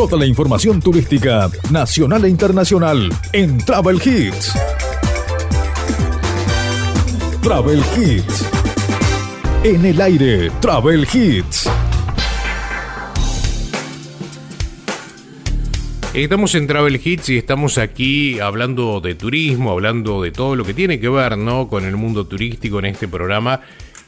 Toda 0.00 0.16
la 0.16 0.24
información 0.24 0.80
turística 0.80 1.50
nacional 1.70 2.24
e 2.24 2.30
internacional 2.30 3.10
en 3.34 3.58
Travel 3.58 4.00
Hits. 4.02 4.54
Travel 7.42 7.82
Hits. 7.98 8.48
En 9.62 9.84
el 9.84 10.00
aire, 10.00 10.50
Travel 10.62 11.06
Hits. 11.12 11.68
Estamos 16.14 16.54
en 16.54 16.66
Travel 16.66 16.98
Hits 17.04 17.28
y 17.28 17.36
estamos 17.36 17.76
aquí 17.76 18.40
hablando 18.40 19.02
de 19.02 19.14
turismo, 19.14 19.72
hablando 19.72 20.22
de 20.22 20.30
todo 20.30 20.56
lo 20.56 20.64
que 20.64 20.72
tiene 20.72 20.98
que 20.98 21.10
ver 21.10 21.36
¿no? 21.36 21.68
con 21.68 21.84
el 21.84 21.98
mundo 21.98 22.26
turístico 22.26 22.78
en 22.78 22.86
este 22.86 23.06
programa, 23.06 23.60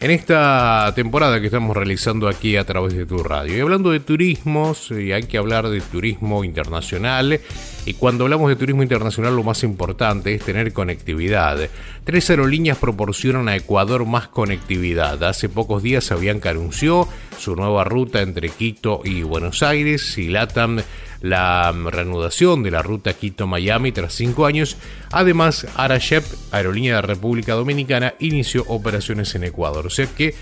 en 0.03 0.11
esta 0.11 0.93
temporada 0.97 1.41
que 1.41 1.47
estamos 1.47 1.77
realizando 1.77 2.27
aquí 2.27 2.57
a 2.57 2.65
través 2.65 2.93
de 2.93 3.07
tu 3.07 3.23
radio. 3.23 3.57
Y 3.57 3.61
hablando 3.61 3.93
de 3.93 4.01
turismos, 4.01 4.91
y 4.91 5.12
hay 5.12 5.23
que 5.23 5.38
hablar 5.38 5.69
de 5.69 5.81
turismo 5.81 6.43
internacional. 6.43 7.41
Y 7.87 7.95
cuando 7.95 8.25
hablamos 8.25 8.49
de 8.49 8.57
turismo 8.57 8.83
internacional, 8.83 9.37
lo 9.37 9.45
más 9.45 9.62
importante 9.62 10.35
es 10.35 10.43
tener 10.43 10.73
conectividad. 10.73 11.69
Tres 12.03 12.31
aerolíneas 12.31 12.79
proporcionan 12.79 13.49
a 13.49 13.55
Ecuador 13.55 14.05
más 14.05 14.27
conectividad. 14.27 15.23
Hace 15.23 15.49
pocos 15.49 15.85
días 15.85 16.11
Avianca 16.11 16.51
anunció 16.51 17.07
su 17.38 17.55
nueva 17.55 17.85
ruta 17.85 18.23
entre 18.23 18.49
Quito 18.49 19.03
y 19.05 19.23
Buenos 19.23 19.62
Aires 19.62 20.19
y 20.19 20.31
LATAM 20.31 20.81
la 21.23 21.73
reanudación 21.73 22.63
de 22.63 22.71
la 22.71 22.83
ruta 22.83 23.15
Quito-Miami 23.15 23.93
tras 23.93 24.15
cinco 24.15 24.45
años. 24.45 24.77
Además, 25.11 25.67
Arashep, 25.77 26.25
aerolínea 26.51 26.97
de 26.97 27.03
República 27.03 27.55
Dominicana, 27.55 28.15
inició 28.19 28.65
operaciones 28.69 29.35
en 29.35 29.45
Ecuador. 29.45 29.87
O 29.87 29.91
sea 29.91 30.07
que 30.07 30.35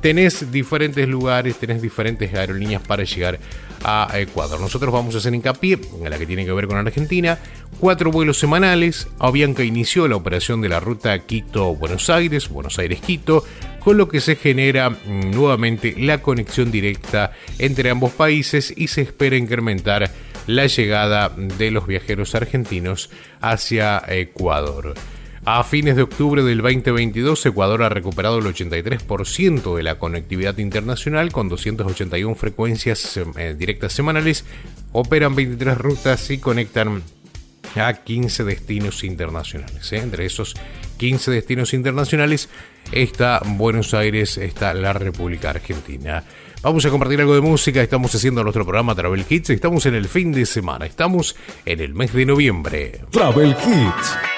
tenés 0.00 0.52
diferentes 0.52 1.08
lugares, 1.08 1.56
tenés 1.56 1.82
diferentes 1.82 2.32
aerolíneas 2.32 2.82
para 2.82 3.04
llegar 3.04 3.38
a 3.84 4.08
Ecuador. 4.14 4.60
Nosotros 4.60 4.92
vamos 4.92 5.14
a 5.14 5.18
hacer 5.18 5.34
hincapié 5.34 5.78
en 6.02 6.10
la 6.10 6.18
que 6.18 6.26
tiene 6.26 6.44
que 6.44 6.52
ver 6.52 6.66
con 6.66 6.76
Argentina. 6.76 7.38
Cuatro 7.80 8.10
vuelos 8.10 8.38
semanales. 8.38 9.08
Avianca 9.18 9.64
inició 9.64 10.08
la 10.08 10.16
operación 10.16 10.60
de 10.60 10.68
la 10.68 10.80
ruta 10.80 11.18
Quito-Buenos 11.18 12.10
Aires, 12.10 12.48
Buenos 12.48 12.78
Aires-Quito, 12.78 13.44
con 13.80 13.96
lo 13.96 14.08
que 14.08 14.20
se 14.20 14.36
genera 14.36 14.90
mm, 14.90 15.30
nuevamente 15.32 15.94
la 15.96 16.22
conexión 16.22 16.70
directa 16.70 17.32
entre 17.58 17.90
ambos 17.90 18.12
países 18.12 18.72
y 18.76 18.88
se 18.88 19.02
espera 19.02 19.36
incrementar 19.36 20.10
la 20.48 20.66
llegada 20.66 21.28
de 21.28 21.70
los 21.70 21.86
viajeros 21.86 22.34
argentinos 22.34 23.10
hacia 23.40 24.02
Ecuador. 24.08 24.94
A 25.44 25.62
fines 25.62 25.94
de 25.94 26.02
octubre 26.02 26.42
del 26.42 26.62
2022, 26.62 27.46
Ecuador 27.46 27.82
ha 27.82 27.90
recuperado 27.90 28.38
el 28.38 28.46
83% 28.46 29.76
de 29.76 29.82
la 29.82 29.98
conectividad 29.98 30.56
internacional 30.56 31.32
con 31.32 31.50
281 31.50 32.34
frecuencias 32.34 33.18
eh, 33.36 33.54
directas 33.56 33.92
semanales, 33.92 34.46
operan 34.92 35.34
23 35.34 35.76
rutas 35.76 36.30
y 36.30 36.38
conectan 36.38 37.02
a 37.76 37.92
15 37.92 38.44
destinos 38.44 39.04
internacionales. 39.04 39.92
¿eh? 39.92 39.98
Entre 39.98 40.26
esos 40.26 40.54
15 40.98 41.30
destinos 41.30 41.74
internacionales 41.74 42.48
está 42.92 43.40
Buenos 43.44 43.94
Aires, 43.94 44.38
está 44.38 44.74
la 44.74 44.92
República 44.92 45.50
Argentina. 45.50 46.24
Vamos 46.62 46.84
a 46.84 46.90
compartir 46.90 47.20
algo 47.20 47.34
de 47.34 47.40
música, 47.40 47.82
estamos 47.82 48.14
haciendo 48.14 48.42
nuestro 48.42 48.64
programa 48.64 48.94
Travel 48.94 49.24
Hits, 49.28 49.50
estamos 49.50 49.86
en 49.86 49.94
el 49.94 50.08
fin 50.08 50.32
de 50.32 50.44
semana, 50.44 50.86
estamos 50.86 51.36
en 51.64 51.80
el 51.80 51.94
mes 51.94 52.12
de 52.12 52.26
noviembre. 52.26 53.00
Travel 53.10 53.50
Hits. 53.50 54.37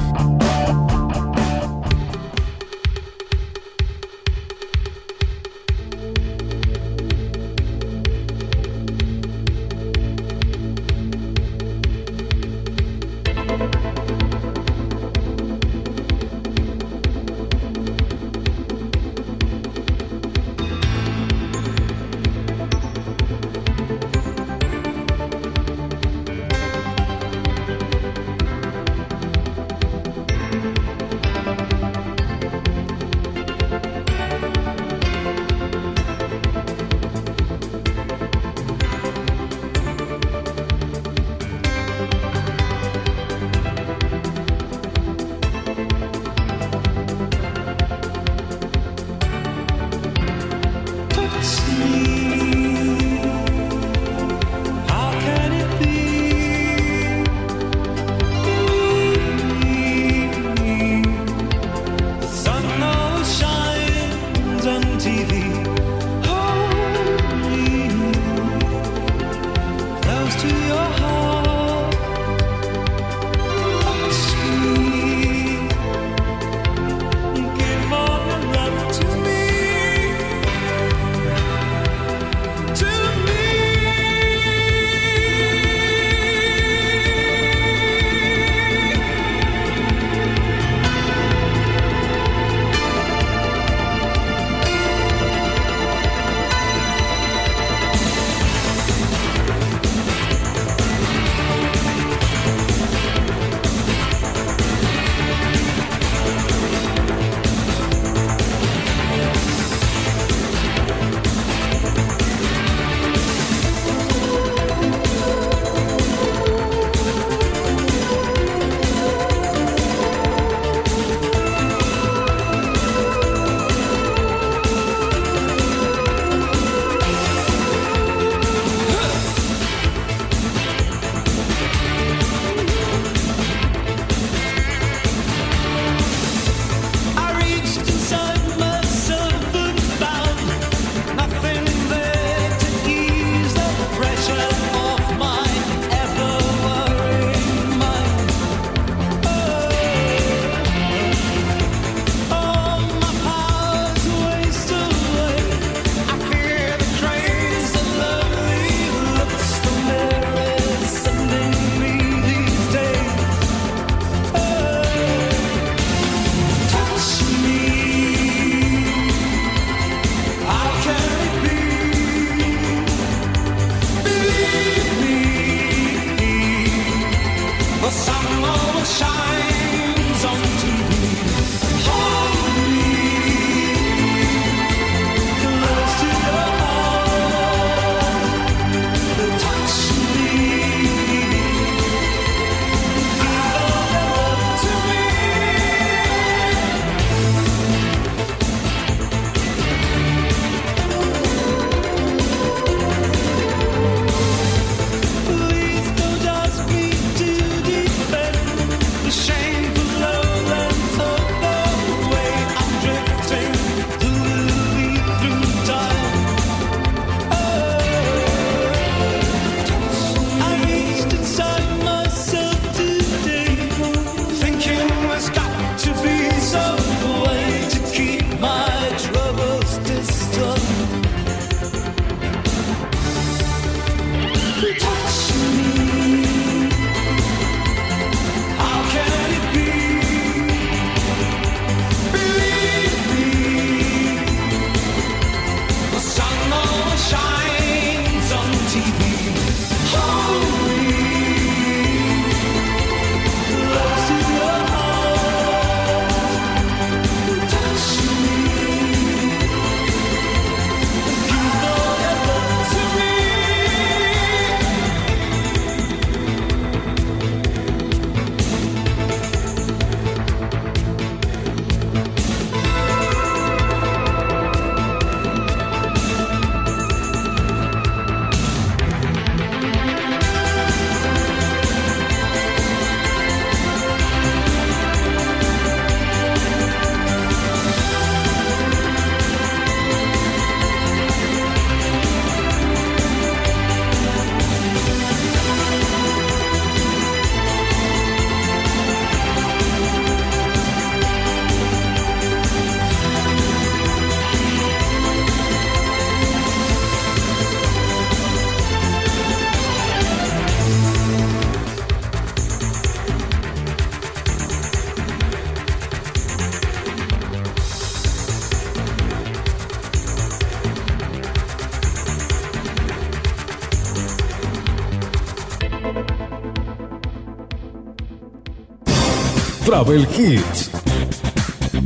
Travel 329.83 330.07
Hits. 330.15 330.69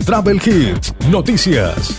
Travel 0.05 0.41
Hits, 0.45 0.93
noticias. 1.09 1.97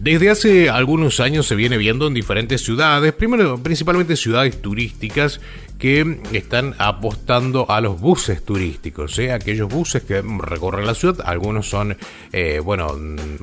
Desde 0.00 0.28
hace 0.28 0.68
algunos 0.68 1.20
años 1.20 1.46
se 1.46 1.54
viene 1.54 1.76
viendo 1.76 2.08
en 2.08 2.14
diferentes 2.14 2.64
ciudades, 2.64 3.12
primero 3.12 3.62
principalmente 3.62 4.16
ciudades 4.16 4.60
turísticas 4.60 5.40
que 5.78 6.20
están 6.32 6.74
apostando 6.78 7.70
a 7.70 7.80
los 7.80 8.00
buses 8.00 8.44
turísticos, 8.44 9.16
¿eh? 9.20 9.30
aquellos 9.30 9.68
buses 9.68 10.02
que 10.02 10.20
recorren 10.20 10.84
la 10.84 10.94
ciudad, 10.94 11.20
algunos 11.24 11.68
son 11.68 11.96
eh, 12.32 12.60
bueno 12.64 12.92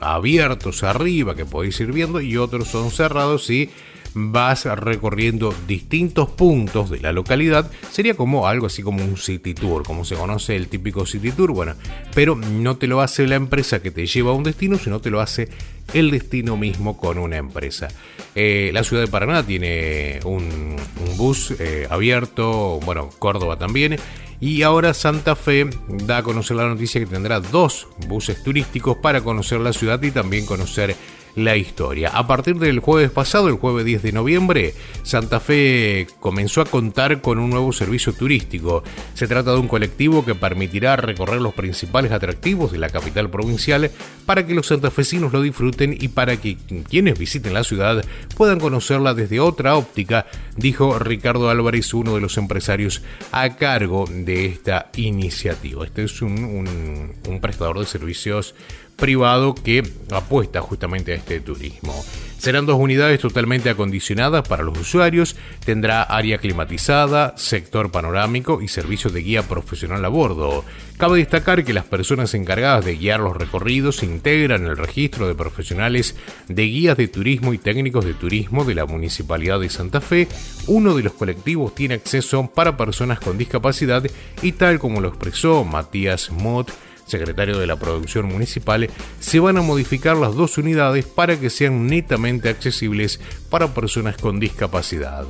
abiertos 0.01 0.83
arriba 0.83 1.35
que 1.35 1.45
podéis 1.45 1.79
ir 1.79 1.93
viendo 1.93 2.19
y 2.19 2.35
otros 2.35 2.67
son 2.67 2.91
cerrados 2.91 3.49
y 3.49 3.69
vas 4.15 4.65
recorriendo 4.65 5.53
distintos 5.67 6.29
puntos 6.29 6.89
de 6.89 6.99
la 7.01 7.11
localidad. 7.11 7.69
Sería 7.95 8.13
como 8.13 8.45
algo 8.45 8.65
así 8.65 8.83
como 8.83 9.01
un 9.01 9.15
city 9.15 9.53
tour, 9.53 9.83
como 9.83 10.03
se 10.03 10.15
conoce 10.15 10.57
el 10.57 10.67
típico 10.67 11.05
city 11.05 11.31
tour, 11.31 11.53
bueno, 11.53 11.75
pero 12.13 12.35
no 12.35 12.75
te 12.75 12.87
lo 12.87 12.99
hace 12.99 13.25
la 13.25 13.35
empresa 13.35 13.81
que 13.81 13.89
te 13.89 14.05
lleva 14.05 14.31
a 14.31 14.33
un 14.33 14.43
destino, 14.43 14.77
sino 14.77 14.99
te 14.99 15.09
lo 15.09 15.21
hace 15.21 15.47
el 15.93 16.11
destino 16.11 16.57
mismo 16.57 16.97
con 16.97 17.17
una 17.17 17.37
empresa. 17.37 17.87
Eh, 18.35 18.71
la 18.73 18.83
ciudad 18.83 19.01
de 19.01 19.07
Paraná 19.07 19.45
tiene 19.45 20.19
un, 20.25 20.75
bus 21.15 21.51
eh, 21.51 21.87
abierto, 21.89 22.81
bueno, 22.83 23.11
Córdoba 23.17 23.57
también. 23.57 23.95
Y 24.41 24.63
ahora 24.63 24.93
Santa 24.93 25.37
Fe 25.37 25.69
da 25.87 26.17
a 26.17 26.23
conocer 26.23 26.57
la 26.57 26.67
noticia 26.67 26.99
que 26.99 27.07
tendrá 27.07 27.39
dos 27.39 27.87
buses 28.09 28.43
turísticos 28.43 28.97
para 28.97 29.21
conocer 29.21 29.61
la 29.61 29.71
ciudad 29.71 30.03
y 30.03 30.11
también 30.11 30.45
conocer 30.45 30.97
la 31.35 31.55
historia. 31.57 32.09
A 32.09 32.27
partir 32.27 32.57
del 32.57 32.79
jueves 32.79 33.11
pasado, 33.11 33.47
el 33.47 33.55
jueves 33.55 33.85
10 33.85 34.03
de 34.03 34.11
noviembre, 34.11 34.73
Santa 35.03 35.39
Fe 35.39 36.07
comenzó 36.19 36.61
a 36.61 36.65
contar 36.65 37.21
con 37.21 37.39
un 37.39 37.49
nuevo 37.49 37.73
servicio 37.73 38.13
turístico. 38.13 38.83
Se 39.13 39.27
trata 39.27 39.51
de 39.51 39.59
un 39.59 39.67
colectivo 39.67 40.25
que 40.25 40.35
permitirá 40.35 40.95
recorrer 40.95 41.41
los 41.41 41.53
principales 41.53 42.11
atractivos 42.11 42.71
de 42.71 42.79
la 42.79 42.89
capital 42.89 43.29
provincial 43.29 43.91
para 44.25 44.45
que 44.45 44.55
los 44.55 44.67
santafesinos 44.67 45.33
lo 45.33 45.41
disfruten 45.41 45.95
y 45.99 46.07
para 46.07 46.37
que 46.37 46.57
quienes 46.89 47.19
visiten 47.19 47.53
la 47.53 47.63
ciudad 47.63 48.03
puedan 48.35 48.59
conocerla 48.59 49.13
desde 49.13 49.39
otra 49.39 49.75
óptica, 49.75 50.27
dijo 50.55 50.99
Ricardo 50.99 51.49
Álvarez, 51.49 51.93
uno 51.93 52.15
de 52.15 52.21
los 52.21 52.37
empresarios 52.37 53.01
a 53.31 53.55
cargo 53.55 54.05
de 54.09 54.45
esta 54.45 54.89
iniciativa. 54.95 55.85
Este 55.85 56.03
es 56.03 56.21
un, 56.21 56.43
un, 56.43 57.13
un 57.27 57.41
prestador 57.41 57.79
de 57.79 57.85
servicios 57.85 58.55
privado 58.95 59.55
que 59.55 59.83
apuesta 60.11 60.61
justamente 60.61 61.11
a 61.13 61.15
este 61.15 61.39
turismo. 61.39 61.93
Serán 62.37 62.65
dos 62.65 62.77
unidades 62.79 63.19
totalmente 63.19 63.69
acondicionadas 63.69 64.47
para 64.47 64.61
los 64.61 64.77
usuarios, 64.77 65.35
tendrá 65.65 66.03
área 66.03 66.37
climatizada, 66.37 67.33
sector 67.37 67.91
panorámico 67.91 68.61
y 68.61 68.67
servicio 68.67 69.09
de 69.09 69.21
guía 69.21 69.43
profesional 69.43 70.05
a 70.05 70.09
bordo. 70.09 70.63
Cabe 70.97 71.19
destacar 71.19 71.63
que 71.63 71.73
las 71.73 71.85
personas 71.85 72.33
encargadas 72.35 72.85
de 72.85 72.97
guiar 72.97 73.19
los 73.19 73.35
recorridos 73.35 74.03
integran 74.03 74.65
el 74.65 74.77
registro 74.77 75.27
de 75.27 75.33
profesionales 75.33 76.15
de 76.47 76.63
guías 76.63 76.97
de 76.97 77.07
turismo 77.07 77.53
y 77.53 77.57
técnicos 77.57 78.05
de 78.05 78.13
turismo 78.13 78.63
de 78.63 78.75
la 78.75 78.85
Municipalidad 78.85 79.59
de 79.59 79.69
Santa 79.69 79.99
Fe. 79.99 80.27
Uno 80.67 80.93
de 80.93 81.03
los 81.03 81.13
colectivos 81.13 81.73
tiene 81.73 81.95
acceso 81.95 82.45
para 82.53 82.77
personas 82.77 83.19
con 83.19 83.37
discapacidad 83.37 84.03
y 84.41 84.51
tal 84.51 84.77
como 84.77 85.01
lo 85.01 85.07
expresó 85.07 85.63
Matías 85.63 86.29
Mott, 86.31 86.71
secretario 87.05 87.57
de 87.57 87.67
la 87.67 87.77
Producción 87.77 88.25
Municipal, 88.27 88.89
se 89.19 89.39
van 89.39 89.57
a 89.57 89.61
modificar 89.61 90.17
las 90.17 90.35
dos 90.35 90.57
unidades 90.57 91.05
para 91.05 91.39
que 91.39 91.49
sean 91.49 91.87
netamente 91.87 92.49
accesibles 92.49 93.19
para 93.49 93.73
personas 93.73 94.17
con 94.17 94.39
discapacidad. 94.39 95.25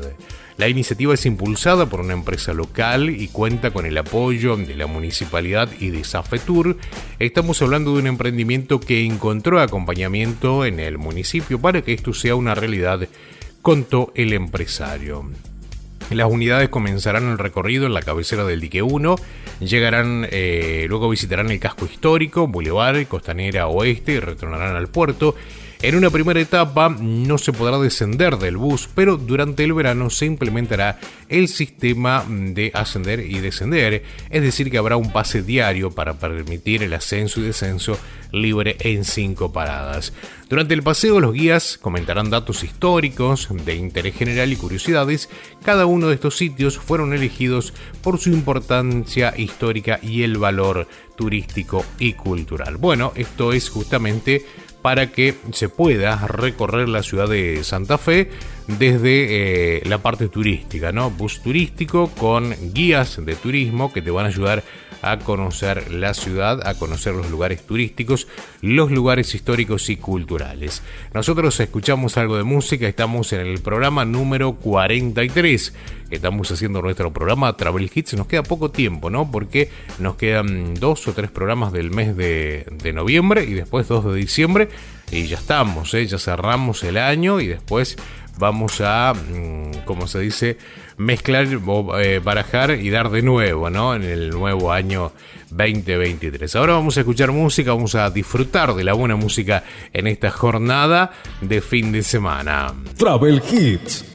La 0.57 0.69
iniciativa 0.69 1.13
es 1.13 1.25
impulsada 1.25 1.87
por 1.87 1.99
una 1.99 2.13
empresa 2.13 2.53
local 2.53 3.09
y 3.09 3.27
cuenta 3.27 3.71
con 3.71 3.85
el 3.85 3.97
apoyo 3.97 4.55
de 4.55 4.75
la 4.75 4.87
municipalidad 4.87 5.69
y 5.79 5.89
de 5.89 6.05
Safetur. 6.05 6.77
Estamos 7.19 7.61
hablando 7.61 7.93
de 7.93 7.99
un 7.99 8.07
emprendimiento 8.07 8.79
que 8.79 9.03
encontró 9.03 9.59
acompañamiento 9.59 10.63
en 10.63 10.79
el 10.79 10.97
municipio 10.97 11.59
para 11.59 11.81
que 11.81 11.91
esto 11.91 12.13
sea 12.13 12.35
una 12.35 12.55
realidad, 12.55 13.05
contó 13.61 14.13
el 14.15 14.31
empresario. 14.31 15.29
Las 16.11 16.31
unidades 16.31 16.69
comenzarán 16.69 17.29
el 17.29 17.37
recorrido 17.39 17.87
en 17.87 17.93
la 17.93 18.01
cabecera 18.01 18.45
del 18.45 18.61
dique 18.61 18.83
1, 18.83 19.15
llegarán, 19.59 20.27
eh, 20.31 20.85
luego 20.87 21.09
visitarán 21.09 21.49
el 21.49 21.59
casco 21.59 21.85
histórico, 21.85 22.47
Boulevard, 22.47 23.07
Costanera 23.07 23.67
Oeste 23.67 24.13
y 24.13 24.19
retornarán 24.19 24.75
al 24.75 24.87
puerto. 24.87 25.35
En 25.81 25.95
una 25.95 26.09
primera 26.09 26.39
etapa 26.39 26.89
no 26.89 27.37
se 27.37 27.53
podrá 27.53 27.77
descender 27.77 28.37
del 28.37 28.57
bus, 28.57 28.89
pero 28.95 29.17
durante 29.17 29.63
el 29.63 29.73
verano 29.73 30.09
se 30.09 30.25
implementará 30.25 30.99
el 31.29 31.47
sistema 31.47 32.25
de 32.27 32.71
ascender 32.73 33.19
y 33.19 33.39
descender, 33.39 34.03
es 34.29 34.41
decir, 34.41 34.71
que 34.71 34.77
habrá 34.77 34.97
un 34.97 35.11
pase 35.11 35.43
diario 35.43 35.91
para 35.91 36.13
permitir 36.13 36.83
el 36.83 36.93
ascenso 36.93 37.39
y 37.39 37.43
descenso 37.43 37.97
libre 38.31 38.77
en 38.79 39.03
cinco 39.03 39.51
paradas. 39.51 40.13
Durante 40.49 40.73
el 40.73 40.83
paseo 40.83 41.19
los 41.19 41.33
guías 41.33 41.79
comentarán 41.81 42.29
datos 42.29 42.63
históricos, 42.63 43.47
de 43.65 43.75
interés 43.75 44.15
general 44.15 44.51
y 44.51 44.55
curiosidades. 44.55 45.29
Cada 45.63 45.85
uno 45.85 46.07
de 46.07 46.15
estos 46.15 46.37
sitios 46.37 46.77
fueron 46.77 47.13
elegidos 47.13 47.73
por 48.01 48.19
su 48.19 48.29
importancia 48.29 49.33
histórica 49.35 49.99
y 50.03 50.23
el 50.23 50.37
valor 50.37 50.87
turístico 51.15 51.83
y 51.97 52.13
cultural. 52.13 52.77
Bueno, 52.77 53.11
esto 53.15 53.53
es 53.53 53.69
justamente 53.69 54.45
para 54.85 55.07
que 55.07 55.33
se 55.51 55.67
pueda 55.67 56.15
recorrer 56.27 56.87
la 56.87 57.01
ciudad 57.01 57.27
de 57.27 57.63
Santa 57.63 57.97
Fe 57.97 58.29
desde 58.67 59.77
eh, 59.77 59.81
la 59.85 59.97
parte 59.97 60.27
turística, 60.27 60.91
¿no? 60.91 61.09
Bus 61.09 61.41
turístico 61.41 62.09
con 62.09 62.55
guías 62.71 63.19
de 63.25 63.33
turismo 63.33 63.91
que 63.91 64.03
te 64.03 64.11
van 64.11 64.25
a 64.25 64.29
ayudar 64.29 64.61
conocer 65.23 65.91
la 65.91 66.13
ciudad, 66.13 66.65
a 66.67 66.75
conocer 66.75 67.13
los 67.15 67.29
lugares 67.29 67.65
turísticos, 67.65 68.27
los 68.61 68.91
lugares 68.91 69.33
históricos 69.35 69.89
y 69.89 69.97
culturales. 69.97 70.81
Nosotros 71.13 71.59
escuchamos 71.59 72.17
algo 72.17 72.37
de 72.37 72.43
música, 72.43 72.87
estamos 72.87 73.33
en 73.33 73.41
el 73.41 73.59
programa 73.59 74.05
número 74.05 74.53
43. 74.53 75.73
Estamos 76.11 76.51
haciendo 76.51 76.81
nuestro 76.81 77.11
programa 77.11 77.57
Travel 77.57 77.89
Hits. 77.93 78.13
Nos 78.13 78.27
queda 78.27 78.43
poco 78.43 78.71
tiempo, 78.71 79.09
¿no? 79.09 79.31
Porque 79.31 79.69
nos 79.99 80.15
quedan 80.15 80.75
dos 80.75 81.07
o 81.07 81.13
tres 81.13 81.31
programas 81.31 81.73
del 81.73 81.91
mes 81.91 82.15
de, 82.15 82.65
de 82.71 82.93
noviembre 82.93 83.43
y 83.43 83.53
después 83.53 83.87
dos 83.87 84.05
de 84.05 84.15
diciembre. 84.15 84.69
Y 85.11 85.27
ya 85.27 85.37
estamos, 85.37 85.93
¿eh? 85.93 86.05
ya 86.07 86.17
cerramos 86.17 86.83
el 86.83 86.97
año 86.97 87.39
y 87.39 87.47
después 87.47 87.97
vamos 88.37 88.81
a, 88.81 89.13
mm, 89.13 89.85
como 89.85 90.07
se 90.07 90.19
dice, 90.19 90.57
mezclar, 90.97 91.47
eh, 91.99 92.21
barajar 92.23 92.71
y 92.71 92.89
dar 92.89 93.09
de 93.09 93.21
nuevo, 93.21 93.69
¿no? 93.69 93.95
En 93.95 94.03
el 94.03 94.29
nuevo 94.29 94.71
año 94.71 95.11
2023. 95.51 96.55
Ahora 96.55 96.73
vamos 96.73 96.97
a 96.97 97.01
escuchar 97.01 97.31
música, 97.31 97.73
vamos 97.73 97.95
a 97.95 98.09
disfrutar 98.09 98.73
de 98.73 98.83
la 98.83 98.93
buena 98.93 99.15
música 99.15 99.63
en 99.93 100.07
esta 100.07 100.31
jornada 100.31 101.11
de 101.41 101.61
fin 101.61 101.91
de 101.91 102.03
semana. 102.03 102.73
Travel 102.97 103.41
Hits. 103.51 104.14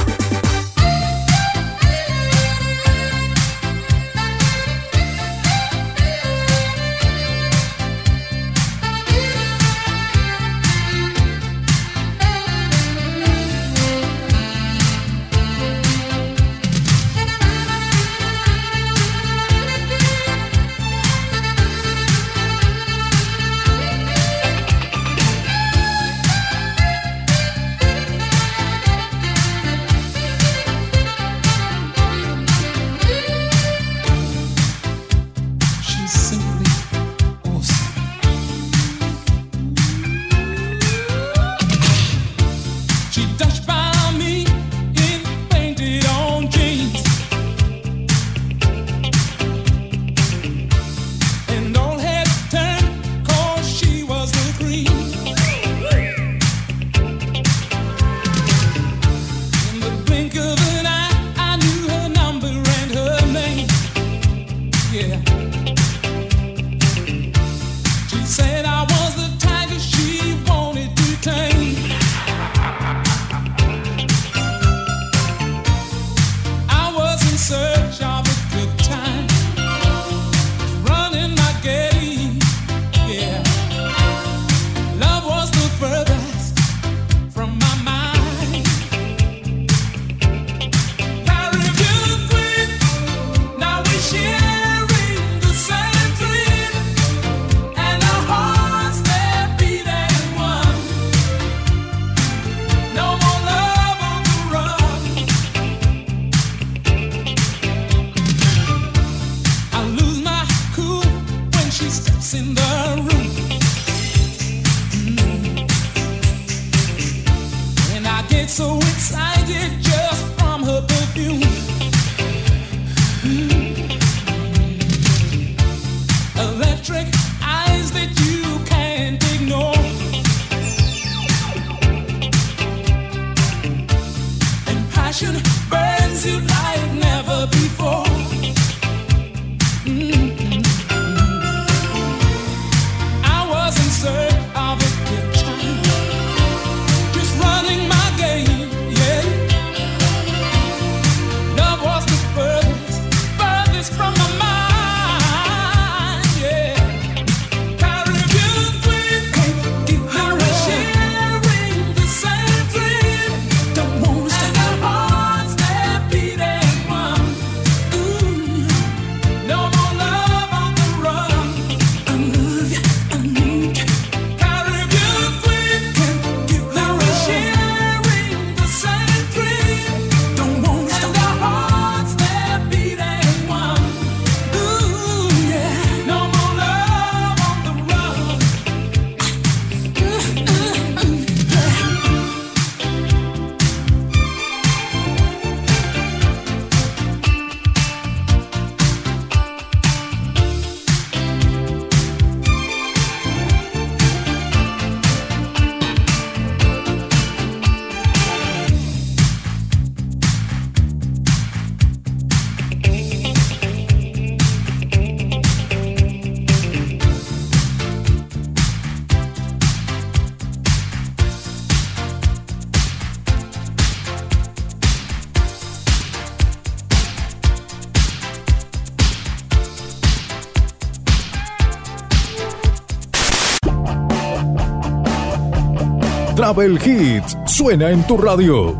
Travel 236.51 236.77
Hits 236.83 237.37
suena 237.45 237.89
en 237.91 238.05
tu 238.05 238.17
radio. 238.17 238.75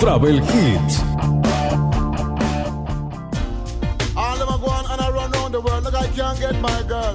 Travel 0.00 0.42
Hits. 0.42 0.98
All 4.16 4.36
them 4.36 4.60
go 4.60 4.66
on 4.66 4.84
and 4.90 5.00
I 5.00 5.10
run 5.10 5.32
around 5.32 5.52
the 5.52 5.60
world 5.60 5.84
like 5.84 5.94
I 5.94 6.08
can't 6.08 6.40
get 6.40 6.60
my 6.60 6.82
girl. 6.88 7.14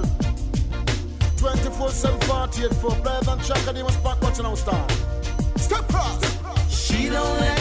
24 1.36 1.90
7 1.90 2.18
48 2.20 2.74
for 2.80 2.92
players 3.02 3.28
and 3.28 3.42
track 3.44 3.66
and 3.66 3.76
demons 3.76 3.96
back 3.98 4.22
watching 4.22 4.46
our 4.46 4.56
star. 4.56 4.86
Step 5.56 5.92
up! 5.92 6.24
She 6.70 7.10
don't 7.10 7.40
let 7.40 7.57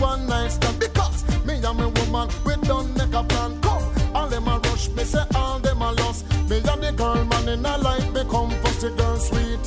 one 0.00 0.26
night 0.26 0.48
stand 0.48 0.78
because 0.78 1.24
me 1.44 1.54
and 1.54 1.78
my 1.78 1.86
woman 1.86 2.28
we 2.44 2.54
don't 2.66 2.96
make 2.96 3.12
a 3.12 3.22
plan. 3.22 3.60
Come, 3.60 3.84
all 4.14 4.28
them 4.28 4.48
a 4.48 4.58
rush, 4.58 4.88
me 4.90 5.04
say 5.04 5.24
all 5.34 5.58
them 5.58 5.82
a 5.82 5.92
lost. 5.92 6.24
Me 6.48 6.56
and 6.56 6.82
the 6.82 6.92
girl 6.96 7.24
man 7.24 7.48
in 7.48 7.64
a 7.64 7.78
life 7.78 8.10
me 8.12 8.22
come 8.30 8.50
first, 8.62 8.80
the 8.80 8.90
girl 8.90 9.16
sweet. 9.16 9.64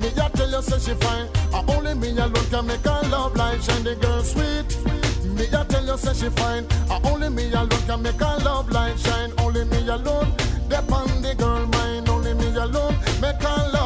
Me 0.00 0.08
a 0.08 0.30
tell 0.30 0.50
you 0.50 0.62
say 0.62 0.78
she 0.78 0.94
fine, 0.98 1.28
a 1.52 1.64
only 1.72 1.94
me 1.94 2.10
alone 2.10 2.32
can 2.50 2.66
make 2.66 2.84
her 2.84 3.02
love 3.10 3.36
like 3.36 3.60
shine. 3.60 3.84
The 3.84 3.94
girl 3.96 4.22
sweet. 4.22 4.70
Me 5.36 5.44
a 5.46 5.64
tell 5.64 5.84
you 5.84 5.96
say 5.98 6.14
she 6.14 6.30
fine, 6.30 6.66
a 6.90 7.00
only 7.04 7.28
me 7.28 7.52
alone 7.52 7.68
can 7.86 8.02
make 8.02 8.20
her 8.20 8.38
love 8.44 8.70
like 8.70 8.96
shine. 8.96 9.32
Only 9.38 9.64
me 9.64 9.86
alone, 9.88 10.32
depend 10.68 11.24
the 11.24 11.34
girl 11.36 11.66
mine. 11.66 12.08
Only 12.08 12.34
me 12.34 12.48
alone 12.56 12.96
make 13.20 13.42
her 13.42 13.70
love 13.72 13.77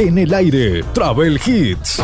En 0.00 0.16
el 0.16 0.32
aire, 0.32 0.84
Travel 0.94 1.40
Hits. 1.44 2.00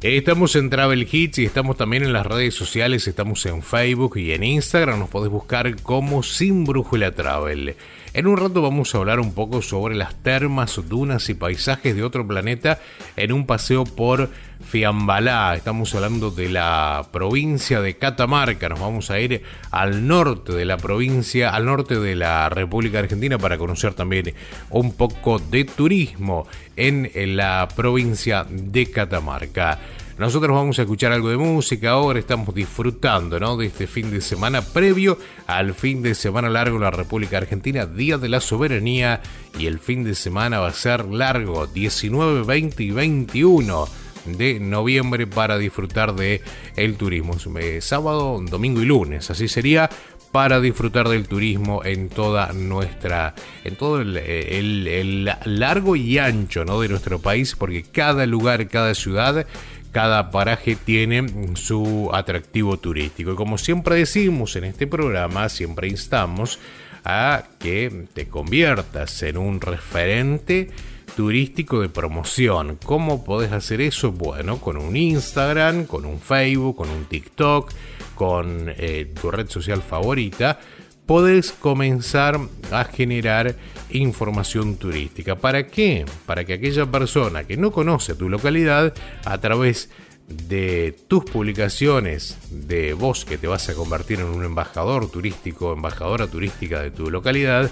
Estamos 0.00 0.54
en 0.54 0.70
Travel 0.70 1.08
Hits 1.10 1.40
y 1.40 1.46
estamos 1.46 1.76
también 1.76 2.04
en 2.04 2.12
las 2.12 2.24
redes 2.24 2.54
sociales, 2.54 3.08
estamos 3.08 3.44
en 3.44 3.60
Facebook 3.60 4.18
y 4.18 4.34
en 4.34 4.44
Instagram, 4.44 5.00
nos 5.00 5.08
podés 5.08 5.32
buscar 5.32 5.82
como 5.82 6.22
Sin 6.22 6.64
Brújula 6.64 7.10
Travel. 7.12 7.74
En 8.14 8.26
un 8.28 8.36
rato 8.36 8.62
vamos 8.62 8.94
a 8.94 8.98
hablar 8.98 9.18
un 9.18 9.34
poco 9.34 9.62
sobre 9.62 9.96
las 9.96 10.14
termas, 10.22 10.80
dunas 10.88 11.28
y 11.28 11.34
paisajes 11.34 11.96
de 11.96 12.04
otro 12.04 12.24
planeta 12.24 12.78
en 13.16 13.32
un 13.32 13.46
paseo 13.46 13.82
por 13.82 14.30
Fiambalá. 14.62 15.54
Estamos 15.54 15.94
hablando 15.94 16.30
de 16.30 16.48
la 16.48 17.06
provincia 17.12 17.80
de 17.80 17.96
Catamarca, 17.96 18.68
nos 18.68 18.80
vamos 18.80 19.10
a 19.10 19.20
ir 19.20 19.42
al 19.70 20.06
norte 20.06 20.52
de 20.52 20.64
la 20.64 20.76
provincia, 20.76 21.50
al 21.50 21.66
norte 21.66 21.98
de 21.98 22.16
la 22.16 22.48
República 22.48 23.00
Argentina 23.00 23.38
para 23.38 23.58
conocer 23.58 23.94
también 23.94 24.34
un 24.70 24.94
poco 24.94 25.38
de 25.38 25.64
turismo 25.64 26.46
en 26.76 27.10
la 27.36 27.68
provincia 27.74 28.46
de 28.48 28.90
Catamarca. 28.90 29.78
Nosotros 30.18 30.54
vamos 30.54 30.78
a 30.78 30.82
escuchar 30.82 31.10
algo 31.10 31.30
de 31.30 31.38
música 31.38 31.90
ahora, 31.90 32.18
estamos 32.18 32.54
disfrutando 32.54 33.40
¿no? 33.40 33.56
de 33.56 33.66
este 33.66 33.86
fin 33.86 34.10
de 34.10 34.20
semana 34.20 34.60
previo 34.60 35.18
al 35.46 35.74
fin 35.74 36.02
de 36.02 36.14
semana 36.14 36.50
largo 36.50 36.76
en 36.76 36.82
la 36.82 36.90
República 36.90 37.38
Argentina, 37.38 37.86
Día 37.86 38.18
de 38.18 38.28
la 38.28 38.40
Soberanía, 38.40 39.22
y 39.58 39.66
el 39.66 39.78
fin 39.78 40.04
de 40.04 40.14
semana 40.14 40.60
va 40.60 40.68
a 40.68 40.74
ser 40.74 41.06
largo, 41.06 41.66
19, 41.66 42.42
20 42.42 42.82
y 42.84 42.90
21 42.90 43.88
de 44.24 44.60
noviembre 44.60 45.26
para 45.26 45.58
disfrutar 45.58 46.14
de 46.14 46.40
el 46.76 46.96
turismo. 46.96 47.34
Eh, 47.58 47.80
Sábado, 47.80 48.40
domingo 48.48 48.82
y 48.82 48.86
lunes, 48.86 49.30
así 49.30 49.48
sería 49.48 49.88
para 50.32 50.60
disfrutar 50.60 51.08
del 51.08 51.28
turismo 51.28 51.84
en 51.84 52.08
toda 52.08 52.52
nuestra, 52.54 53.34
en 53.64 53.76
todo 53.76 54.00
el, 54.00 54.16
el- 54.16 54.86
el 54.88 55.30
largo 55.44 55.94
y 55.94 56.16
ancho 56.18 56.64
¿no? 56.64 56.80
de 56.80 56.88
nuestro 56.88 57.18
país, 57.18 57.54
porque 57.54 57.82
cada 57.82 58.24
lugar, 58.24 58.66
cada 58.68 58.94
ciudad, 58.94 59.46
cada 59.90 60.30
paraje 60.30 60.74
tiene 60.74 61.26
su 61.54 62.08
atractivo 62.14 62.78
turístico. 62.78 63.32
Y 63.32 63.36
como 63.36 63.58
siempre 63.58 63.96
decimos 63.96 64.56
en 64.56 64.64
este 64.64 64.86
programa, 64.86 65.50
siempre 65.50 65.88
instamos 65.88 66.58
a 67.04 67.44
que 67.58 68.06
te 68.14 68.26
conviertas 68.28 69.22
en 69.24 69.36
un 69.36 69.60
referente 69.60 70.70
turístico 71.16 71.80
de 71.80 71.88
promoción. 71.88 72.78
¿Cómo 72.84 73.24
podés 73.24 73.52
hacer 73.52 73.80
eso? 73.80 74.12
Bueno, 74.12 74.58
con 74.58 74.76
un 74.76 74.96
Instagram, 74.96 75.84
con 75.84 76.04
un 76.04 76.20
Facebook, 76.20 76.76
con 76.76 76.88
un 76.88 77.04
TikTok, 77.04 77.72
con 78.14 78.72
eh, 78.76 79.12
tu 79.20 79.30
red 79.30 79.48
social 79.48 79.82
favorita, 79.82 80.58
podés 81.06 81.52
comenzar 81.52 82.38
a 82.70 82.84
generar 82.84 83.56
información 83.90 84.76
turística. 84.76 85.36
¿Para 85.36 85.66
qué? 85.66 86.06
Para 86.26 86.44
que 86.44 86.54
aquella 86.54 86.86
persona 86.86 87.44
que 87.44 87.56
no 87.56 87.72
conoce 87.72 88.14
tu 88.14 88.28
localidad, 88.28 88.94
a 89.24 89.38
través 89.38 89.90
de 90.28 90.96
tus 91.08 91.24
publicaciones, 91.24 92.38
de 92.50 92.94
vos 92.94 93.24
que 93.24 93.38
te 93.38 93.46
vas 93.46 93.68
a 93.68 93.74
convertir 93.74 94.20
en 94.20 94.26
un 94.26 94.44
embajador 94.44 95.10
turístico, 95.10 95.72
embajadora 95.72 96.26
turística 96.26 96.80
de 96.80 96.90
tu 96.90 97.10
localidad, 97.10 97.70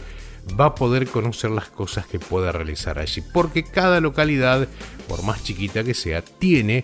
va 0.59 0.67
a 0.67 0.75
poder 0.75 1.07
conocer 1.09 1.51
las 1.51 1.69
cosas 1.69 2.07
que 2.07 2.19
pueda 2.19 2.53
realizar 2.53 2.99
allí. 2.99 3.23
Porque 3.33 3.63
cada 3.65 4.01
localidad, 4.01 4.69
por 5.09 5.23
más 5.23 5.43
chiquita 5.43 5.85
que 5.85 5.95
sea, 5.95 6.23
tiene 6.23 6.83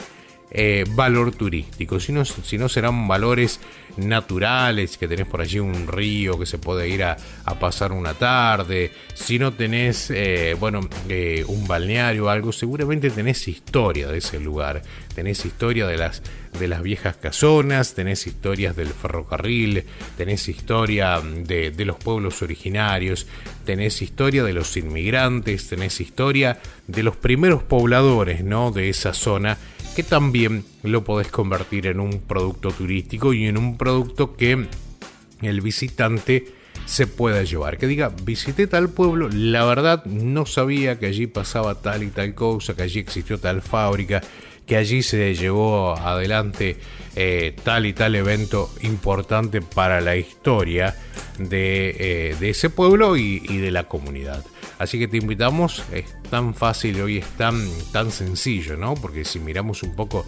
eh, 0.51 0.85
valor 0.91 1.33
turístico, 1.33 2.01
sino, 2.01 2.25
sino 2.25 2.69
serán 2.69 3.09
valores 3.09 3.61
naturales, 3.99 4.97
que 4.97 5.09
tenés 5.09 5.27
por 5.27 5.41
allí 5.41 5.59
un 5.59 5.87
río 5.87 6.39
que 6.39 6.47
se 6.47 6.59
puede 6.59 6.89
ir 6.89 7.05
a, 7.05 7.17
pasar 7.61 7.93
una 7.93 8.15
tarde, 8.15 8.93
si 9.15 9.39
no 9.39 9.53
tenés, 9.53 10.11
eh, 10.11 10.55
bueno, 10.59 10.81
eh, 11.09 11.45
un 11.49 11.67
balneario 11.67 12.27
o 12.27 12.29
algo, 12.29 12.53
seguramente 12.53 13.11
tenés 13.11 13.49
historia 13.49 14.09
de 14.09 14.19
ese 14.19 14.39
lugar, 14.39 14.83
tenés 15.15 15.45
historia 15.45 15.87
de 15.87 15.97
las, 15.97 16.23
de 16.59 16.69
las 16.69 16.83
viejas 16.83 17.17
casonas, 17.17 17.95
tenés 17.95 18.27
historias 18.27 18.77
del 18.77 18.89
ferrocarril, 18.89 19.85
tenés 20.17 20.49
historia 20.49 21.21
de, 21.21 21.71
de 21.71 21.85
los 21.85 21.97
pueblos 21.97 22.43
originarios, 22.43 23.27
tenés 23.65 24.03
historia 24.03 24.45
de 24.45 24.53
los 24.53 24.77
inmigrantes, 24.77 25.69
tenés 25.69 26.01
historia 26.01 26.61
de 26.87 27.03
los 27.03 27.17
primeros 27.17 27.63
pobladores, 27.63 28.45
¿no? 28.45 28.71
De 28.71 28.89
esa 28.89 29.13
zona 29.13 29.57
que 29.97 30.03
también 30.03 30.63
lo 30.83 31.05
podés 31.05 31.29
convertir 31.29 31.87
en 31.87 32.01
un 32.01 32.21
producto 32.21 32.71
turístico 32.71 33.33
y 33.33 33.47
en 33.47 33.57
un 33.57 33.79
producto 33.79 34.37
que 34.37 34.67
el 35.41 35.61
visitante 35.63 36.53
se 36.85 37.07
pueda 37.07 37.43
llevar. 37.45 37.79
Que 37.79 37.87
diga, 37.87 38.13
visité 38.23 38.67
tal 38.67 38.91
pueblo, 38.91 39.31
la 39.33 39.65
verdad 39.65 40.05
no 40.05 40.45
sabía 40.45 40.99
que 40.99 41.07
allí 41.07 41.27
pasaba 41.27 41.77
tal 41.77 42.03
y 42.03 42.09
tal 42.09 42.35
cosa, 42.35 42.77
que 42.77 42.83
allí 42.83 43.01
existió 43.01 43.39
tal 43.39 43.63
fábrica, 43.63 44.21
que 44.67 44.77
allí 44.77 45.03
se 45.03 45.35
llevó 45.35 45.97
adelante 45.97 46.77
eh, 47.15 47.55
tal 47.63 47.87
y 47.87 47.93
tal 47.93 48.15
evento 48.15 48.71
importante 48.83 49.63
para 49.63 50.01
la 50.01 50.17
historia 50.17 50.95
de, 51.39 51.97
eh, 51.99 52.37
ese 52.41 52.69
pueblo 52.69 53.17
y, 53.17 53.43
y 53.49 53.59
de 53.59 53.71
la 53.71 53.85
comunidad. 53.85 54.45
Así 54.79 54.99
que 54.99 55.09
te 55.09 55.17
invitamos, 55.17 55.83
es 55.93 56.05
tan 56.29 56.55
fácil 56.55 57.01
hoy, 57.01 57.19
es 57.19 57.27
tan, 57.37 57.67
tan 57.93 58.11
sencillo, 58.11 58.77
¿no? 58.77 58.95
Porque 58.95 59.25
si 59.25 59.39
miramos 59.39 59.83
un 59.83 59.95
poco 59.95 60.27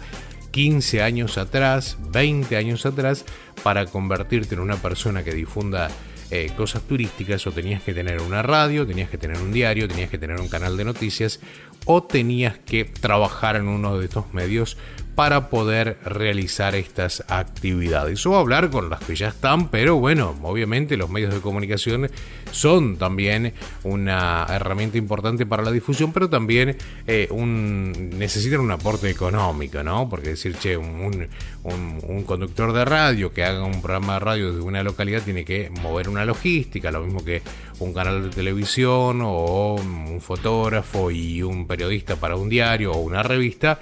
15 0.51 1.03
años 1.03 1.37
atrás, 1.37 1.97
20 2.11 2.55
años 2.57 2.85
atrás, 2.85 3.25
para 3.63 3.85
convertirte 3.85 4.55
en 4.55 4.61
una 4.61 4.77
persona 4.77 5.23
que 5.23 5.33
difunda 5.33 5.89
eh, 6.31 6.51
cosas 6.55 6.83
turísticas, 6.83 7.45
o 7.47 7.51
tenías 7.51 7.83
que 7.83 7.93
tener 7.93 8.21
una 8.21 8.41
radio, 8.41 8.85
tenías 8.85 9.09
que 9.09 9.17
tener 9.17 9.37
un 9.37 9.51
diario, 9.51 9.87
tenías 9.87 10.09
que 10.09 10.17
tener 10.17 10.39
un 10.39 10.47
canal 10.47 10.77
de 10.77 10.85
noticias, 10.85 11.39
o 11.85 12.03
tenías 12.03 12.57
que 12.59 12.85
trabajar 12.85 13.55
en 13.55 13.67
uno 13.67 13.97
de 13.97 14.05
estos 14.05 14.33
medios 14.33 14.77
para 15.19 15.49
poder 15.49 15.97
realizar 16.05 16.75
estas 16.75 17.25
actividades 17.27 18.25
o 18.25 18.37
hablar 18.37 18.69
con 18.69 18.89
las 18.89 19.01
que 19.01 19.17
ya 19.17 19.27
están, 19.27 19.67
pero 19.67 19.97
bueno, 19.97 20.33
obviamente 20.43 20.95
los 20.95 21.09
medios 21.09 21.33
de 21.33 21.41
comunicación 21.41 22.09
son 22.51 22.95
también 22.95 23.53
una 23.83 24.45
herramienta 24.47 24.97
importante 24.97 25.45
para 25.45 25.61
la 25.61 25.71
difusión, 25.71 26.13
pero 26.13 26.29
también 26.29 26.77
eh, 27.05 27.27
necesitan 27.35 28.61
un 28.61 28.71
aporte 28.71 29.09
económico, 29.09 29.83
¿no? 29.83 30.07
Porque 30.07 30.29
decir, 30.29 30.55
che, 30.57 30.77
un, 30.77 31.27
un, 31.63 31.99
un 32.07 32.23
conductor 32.23 32.71
de 32.71 32.85
radio 32.85 33.33
que 33.33 33.43
haga 33.43 33.65
un 33.65 33.81
programa 33.81 34.13
de 34.13 34.19
radio 34.19 34.53
desde 34.53 34.61
una 34.61 34.83
localidad 34.83 35.21
tiene 35.23 35.43
que 35.43 35.69
mover 35.81 36.07
una 36.07 36.23
logística, 36.23 36.91
lo 36.91 37.03
mismo 37.03 37.25
que 37.25 37.41
un 37.79 37.93
canal 37.93 38.23
de 38.23 38.29
televisión 38.29 39.21
o 39.23 39.75
un 39.75 40.21
fotógrafo 40.21 41.11
y 41.11 41.41
un 41.41 41.67
periodista 41.67 42.15
para 42.15 42.35
un 42.35 42.49
diario 42.49 42.91
o 42.91 42.99
una 42.99 43.23
revista 43.23 43.79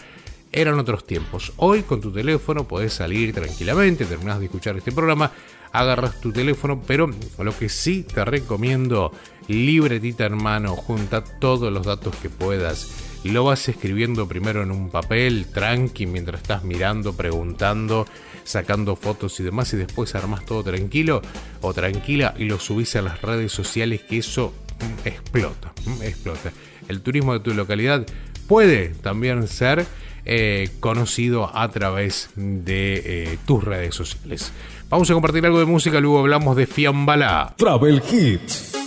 eran 0.51 0.79
otros 0.79 1.05
tiempos. 1.05 1.53
Hoy 1.57 1.83
con 1.83 2.01
tu 2.01 2.11
teléfono 2.11 2.67
podés 2.67 2.93
salir 2.93 3.33
tranquilamente, 3.33 4.05
terminás 4.05 4.39
de 4.39 4.45
escuchar 4.45 4.77
este 4.77 4.91
programa, 4.91 5.31
agarras 5.71 6.19
tu 6.21 6.31
teléfono, 6.31 6.81
pero 6.85 7.09
lo 7.37 7.57
que 7.57 7.69
sí 7.69 8.03
te 8.03 8.23
recomiendo, 8.25 9.11
libretita 9.47 10.25
en 10.25 10.41
mano, 10.41 10.75
junta 10.75 11.23
todos 11.23 11.71
los 11.71 11.85
datos 11.85 12.15
que 12.15 12.29
puedas. 12.29 13.03
Lo 13.23 13.43
vas 13.43 13.67
escribiendo 13.67 14.27
primero 14.27 14.63
en 14.63 14.71
un 14.71 14.89
papel, 14.89 15.47
tranqui, 15.53 16.05
mientras 16.05 16.41
estás 16.41 16.63
mirando, 16.63 17.13
preguntando, 17.13 18.05
sacando 18.47 18.95
fotos 18.95 19.39
y 19.39 19.43
demás, 19.43 19.73
y 19.73 19.77
después 19.77 20.15
armas 20.15 20.45
todo 20.45 20.63
tranquilo 20.63 21.21
o 21.61 21.73
tranquila 21.73 22.33
y 22.37 22.45
lo 22.45 22.59
subís 22.59 22.95
a 22.95 23.01
las 23.01 23.21
redes 23.21 23.51
sociales, 23.51 24.01
que 24.01 24.17
eso 24.17 24.53
mm, 24.79 25.07
explota, 25.07 25.73
mm, 25.85 26.01
explota. 26.03 26.51
El 26.87 27.01
turismo 27.01 27.33
de 27.33 27.41
tu 27.41 27.53
localidad 27.53 28.05
puede 28.47 28.89
también 28.89 29.47
ser 29.47 29.85
eh, 30.25 30.69
conocido 30.79 31.55
a 31.55 31.69
través 31.69 32.29
de 32.35 33.01
eh, 33.05 33.37
tus 33.45 33.63
redes 33.63 33.95
sociales. 33.95 34.51
Vamos 34.89 35.09
a 35.09 35.13
compartir 35.13 35.45
algo 35.45 35.59
de 35.59 35.65
música, 35.65 35.99
luego 35.99 36.19
hablamos 36.19 36.55
de 36.55 36.65
Fiambala. 36.65 37.53
Travel 37.57 38.01
Hits. 38.09 38.86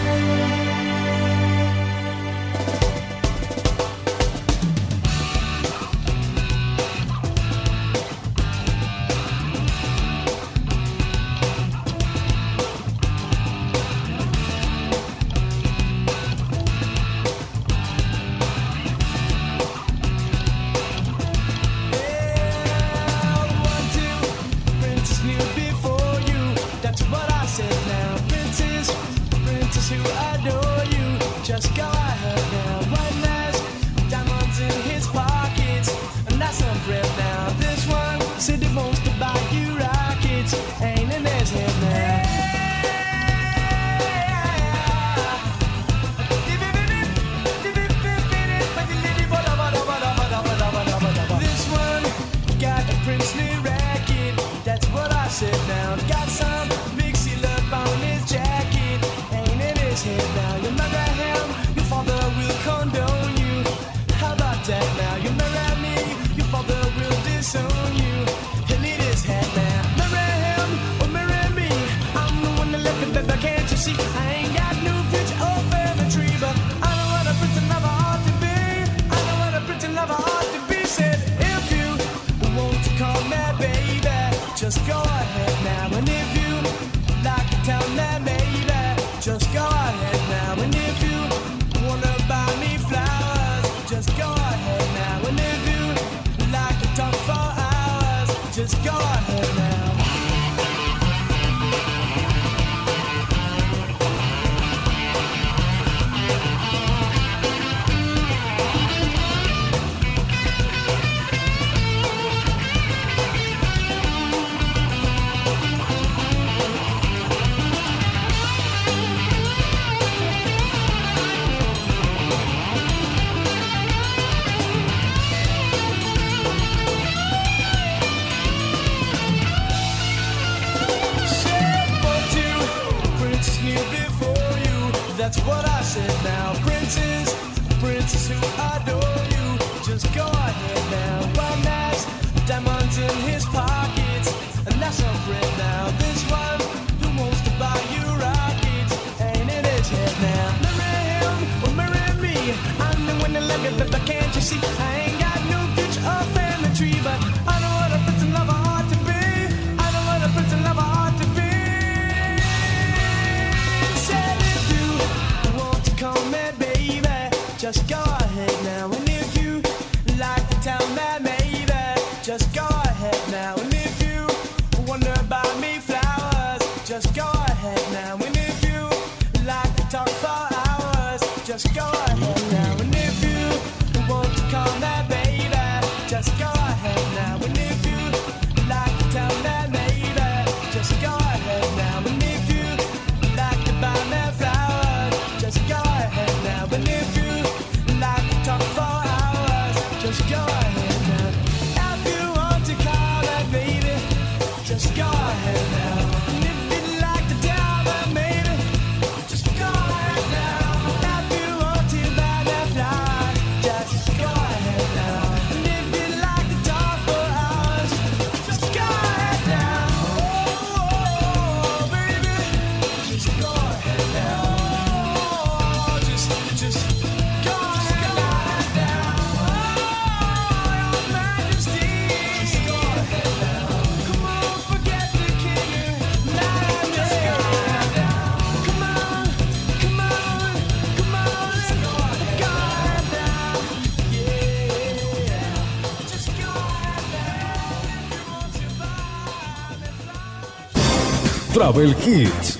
Travel 251.71 251.95
Hits. 252.05 252.59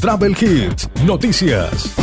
Travel 0.00 0.34
Hits, 0.40 0.88
noticias. 1.04 1.94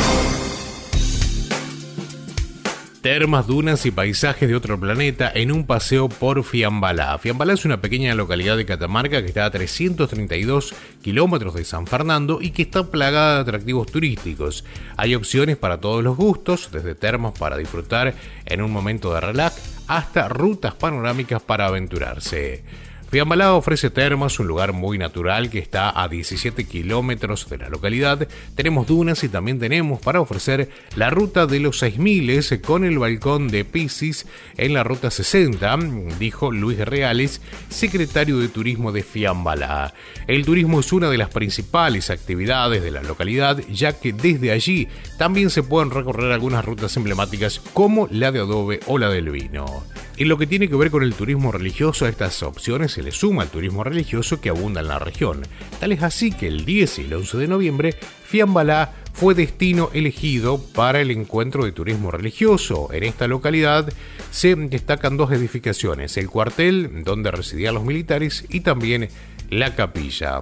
Termas, 3.02 3.48
dunas 3.48 3.88
y 3.88 3.90
paisajes 3.90 4.48
de 4.48 4.56
otro 4.56 4.80
planeta 4.80 5.32
en 5.34 5.52
un 5.52 5.66
paseo 5.66 6.08
por 6.08 6.44
Fiambalá. 6.44 7.18
Fiambalá 7.18 7.54
es 7.54 7.66
una 7.66 7.82
pequeña 7.82 8.14
localidad 8.14 8.56
de 8.56 8.68
Catamarca 8.68 9.24
que 9.24 9.30
está 9.30 9.46
a 9.46 9.50
332 9.50 10.76
kilómetros 11.02 11.56
de 11.56 11.66
San 11.66 11.88
Fernando 11.88 12.38
y 12.40 12.52
que 12.52 12.62
está 12.62 12.92
plagada 12.92 13.38
de 13.38 13.42
atractivos 13.42 13.92
turísticos. 13.92 14.66
Hay 14.96 15.16
opciones 15.16 15.58
para 15.58 15.80
todos 15.80 16.04
los 16.04 16.16
gustos, 16.16 16.70
desde 16.72 16.94
termas 16.94 17.34
para 17.40 17.58
disfrutar 17.58 18.14
en 18.46 18.62
un 18.62 18.70
momento 18.70 19.12
de 19.12 19.22
relax 19.22 19.60
hasta 19.88 20.30
rutas 20.30 20.76
panorámicas 20.76 21.42
para 21.42 21.66
aventurarse. 21.66 22.64
Fiambalá 23.10 23.56
ofrece 23.56 23.90
termas, 23.90 24.40
un 24.40 24.48
lugar 24.48 24.72
muy 24.72 25.00
natural 25.00 25.50
que 25.50 25.58
está 25.58 26.00
a 26.00 26.08
17 26.08 26.66
kilómetros 26.66 27.50
de 27.50 27.58
la 27.58 27.68
localidad. 27.68 28.28
Tenemos 28.54 28.86
dunas 28.86 29.24
y 29.24 29.30
también 29.30 29.58
tenemos 29.58 30.00
para 30.00 30.22
ofrecer 30.22 30.70
la 30.96 31.10
ruta 31.10 31.48
de 31.48 31.60
los 31.60 31.80
6000 31.80 32.60
con 32.64 32.84
el 32.84 33.00
balcón 33.00 33.48
de 33.48 33.66
Piscis 33.66 34.28
en 34.58 34.76
la 34.76 34.84
ruta 34.84 35.10
60, 35.10 35.78
dijo 36.20 36.52
Luis 36.52 36.78
Reales, 36.78 37.42
secretario 37.70 38.38
de 38.38 38.48
Turismo 38.48 38.92
de 38.92 39.02
Fiambalá. 39.02 39.96
El 40.28 40.46
turismo 40.46 40.80
es 40.80 40.94
una 40.94 41.10
de 41.10 41.18
las 41.18 41.30
principales 41.30 42.12
actividades 42.12 42.84
de 42.84 42.92
la 42.92 43.02
localidad, 43.02 43.60
ya 43.72 43.94
que 43.94 44.14
desde 44.14 44.52
allí 44.52 44.88
también 45.18 45.50
se 45.50 45.64
pueden 45.64 45.90
recorrer 45.90 46.32
algunas 46.32 46.64
rutas 46.64 46.96
emblemáticas 46.96 47.60
como 47.74 48.08
la 48.12 48.32
de 48.32 48.40
adobe 48.40 48.82
o 48.86 49.00
la 49.00 49.10
del 49.10 49.32
vino. 49.32 49.84
En 50.20 50.28
lo 50.28 50.38
que 50.38 50.48
tiene 50.48 50.68
que 50.68 50.76
ver 50.76 50.92
con 50.92 51.02
el 51.02 51.14
turismo 51.14 51.50
religioso, 51.50 52.04
a 52.04 52.10
estas 52.10 52.44
opciones 52.44 52.92
se 52.92 53.02
le 53.02 53.12
suma 53.14 53.44
el 53.44 53.50
turismo 53.50 53.86
religioso 53.86 54.42
que 54.42 54.50
abunda 54.50 54.82
en 54.82 54.90
la 54.90 55.00
región. 55.00 55.44
Tal 55.80 55.94
es 55.94 56.04
así 56.04 56.34
que 56.34 56.48
el 56.48 56.66
10 56.66 57.00
y 57.00 57.02
el 57.04 57.14
11 57.14 57.38
de 57.38 57.48
noviembre, 57.48 57.96
Fiambalá 58.26 58.94
fue 59.14 59.34
destino 59.34 59.90
elegido 59.94 60.62
para 60.76 61.00
el 61.00 61.12
encuentro 61.12 61.64
de 61.64 61.72
turismo 61.72 62.12
religioso. 62.12 62.90
En 62.92 63.06
esta 63.06 63.28
localidad 63.28 63.94
se 64.30 64.56
destacan 64.56 65.16
dos 65.16 65.32
edificaciones, 65.32 66.18
el 66.18 66.30
cuartel 66.30 67.06
donde 67.06 67.32
residían 67.32 67.76
los 67.76 67.86
militares 67.86 68.44
y 68.50 68.60
también 68.60 69.08
la 69.50 69.74
capilla. 69.74 70.42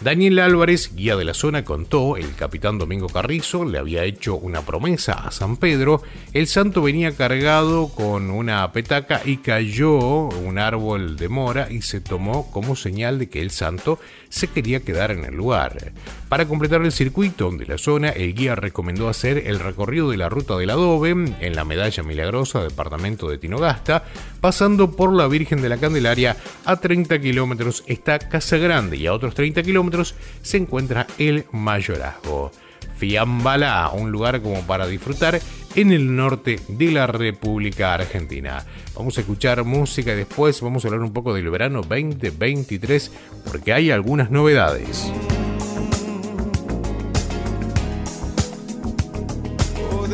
Daniel 0.00 0.38
Álvarez, 0.38 0.92
guía 0.94 1.14
de 1.14 1.26
la 1.26 1.34
zona, 1.34 1.62
contó, 1.62 2.16
el 2.16 2.34
capitán 2.34 2.78
Domingo 2.78 3.06
Carrizo 3.08 3.66
le 3.66 3.76
había 3.76 4.04
hecho 4.04 4.34
una 4.34 4.62
promesa 4.62 5.12
a 5.12 5.30
San 5.30 5.58
Pedro, 5.58 6.00
el 6.32 6.46
santo 6.46 6.80
venía 6.80 7.14
cargado 7.14 7.88
con 7.88 8.30
una 8.30 8.72
petaca 8.72 9.20
y 9.26 9.36
cayó 9.36 9.98
un 9.98 10.58
árbol 10.58 11.18
de 11.18 11.28
mora 11.28 11.70
y 11.70 11.82
se 11.82 12.00
tomó 12.00 12.50
como 12.50 12.76
señal 12.76 13.18
de 13.18 13.28
que 13.28 13.42
el 13.42 13.50
santo 13.50 13.98
se 14.30 14.48
quería 14.48 14.80
quedar 14.80 15.10
en 15.10 15.26
el 15.26 15.34
lugar. 15.34 15.92
Para 16.30 16.46
completar 16.46 16.80
el 16.80 16.92
circuito 16.92 17.50
de 17.50 17.66
la 17.66 17.76
zona, 17.76 18.08
el 18.08 18.32
guía 18.34 18.54
recomendó 18.54 19.10
hacer 19.10 19.46
el 19.46 19.58
recorrido 19.58 20.10
de 20.10 20.16
la 20.16 20.30
ruta 20.30 20.56
del 20.56 20.70
adobe 20.70 21.10
en 21.10 21.54
la 21.54 21.66
Medalla 21.66 22.02
Milagrosa, 22.02 22.62
departamento 22.62 23.28
de 23.28 23.36
Tinogasta, 23.36 24.04
pasando 24.40 24.92
por 24.92 25.12
la 25.12 25.26
Virgen 25.26 25.60
de 25.60 25.68
la 25.68 25.76
Candelaria 25.76 26.36
a 26.64 26.76
30 26.76 27.20
kilómetros 27.20 27.84
está 27.86 28.18
Casa 28.18 28.56
Grande 28.56 28.96
y 28.96 29.06
a 29.06 29.12
otros 29.12 29.34
30 29.34 29.62
kilómetros 29.62 30.14
se 30.42 30.56
encuentra 30.56 31.06
el 31.18 31.44
Mayorazgo. 31.52 32.52
Fiambalá, 33.00 33.90
un 33.94 34.12
lugar 34.12 34.42
como 34.42 34.60
para 34.66 34.86
disfrutar 34.86 35.40
en 35.74 35.90
el 35.90 36.14
norte 36.14 36.60
de 36.68 36.92
la 36.92 37.06
República 37.06 37.94
Argentina. 37.94 38.62
Vamos 38.94 39.16
a 39.16 39.22
escuchar 39.22 39.64
música 39.64 40.12
y 40.12 40.16
después 40.16 40.60
vamos 40.60 40.84
a 40.84 40.88
hablar 40.88 41.02
un 41.02 41.12
poco 41.14 41.32
del 41.32 41.48
verano 41.48 41.80
2023 41.80 43.10
porque 43.50 43.72
hay 43.72 43.90
algunas 43.90 44.30
novedades. 44.30 45.10
Oh, 49.90 50.06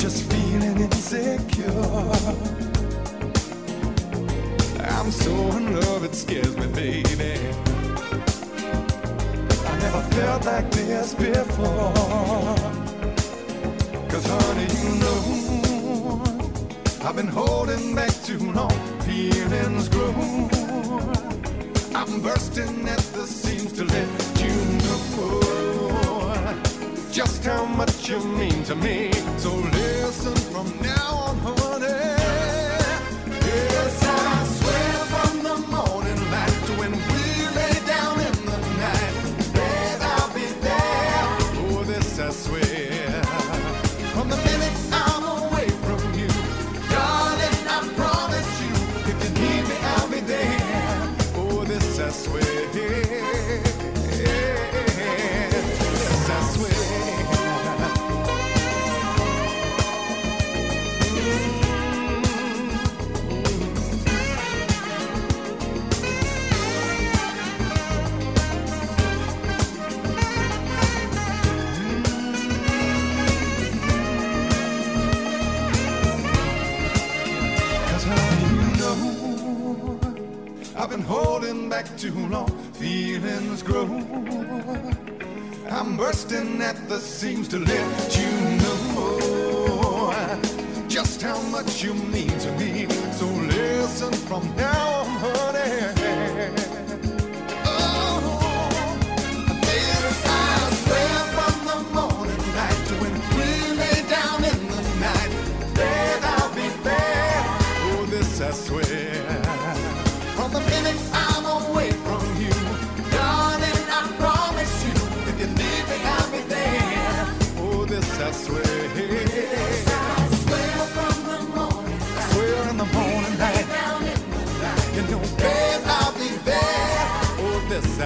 just 0.00 0.32
feeling 0.32 0.80
insecure. 0.80 1.68
I'm 4.96 5.10
so 5.10 5.30
in 5.58 5.78
love, 5.78 6.04
it 6.04 6.14
scares 6.14 6.56
me, 6.56 6.66
baby. 6.68 7.34
I 9.66 9.78
never 9.78 10.02
felt 10.14 10.46
like 10.46 10.70
this 10.70 11.14
before. 11.14 11.92
Cause, 14.08 14.26
honey, 14.26 14.68
you 14.80 14.90
know, 15.02 16.22
I've 17.02 17.16
been 17.16 17.28
holding 17.28 17.94
back 17.94 18.14
too 18.24 18.52
long. 18.52 18.72
Feelings 19.00 19.88
grow. 19.90 20.48
I'm 21.94 22.22
bursting 22.22 22.88
at 22.88 23.04
the 23.12 23.26
seams 23.26 23.72
to 23.74 23.84
let 23.84 24.08
you 24.40 24.54
know 24.78 25.00
just 27.12 27.44
how 27.44 27.66
much 27.66 27.89
you 28.08 28.20
mean 28.20 28.62
to 28.64 28.74
me. 28.74 29.10
So 29.36 29.54
listen 29.54 30.34
from 30.52 30.66
now 30.80 31.14
on, 31.16 31.38
honey. 31.38 31.69
Grow. 83.70 83.86
I'm 85.70 85.96
bursting 85.96 86.60
at 86.60 86.88
the 86.88 86.98
seams 86.98 87.48
to 87.48 87.58
let 87.58 88.16
you 88.18 88.30
know 88.62 90.12
just 90.88 91.22
how 91.22 91.40
much 91.42 91.82
you 91.82 91.94
mean 91.94 92.36
to 92.40 92.50
me. 92.58 92.88
So 93.12 93.26
listen 93.26 94.12
from 94.28 94.44
now 94.56 95.02
on, 95.02 95.06
honey. 95.06 95.99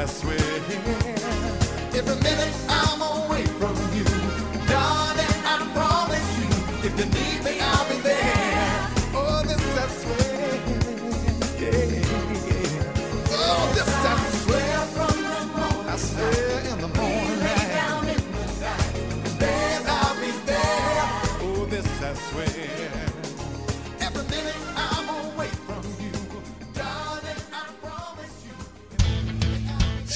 Swear. 0.07 0.37
Every 1.95 2.17
minute 2.17 2.53
I'm 2.69 2.74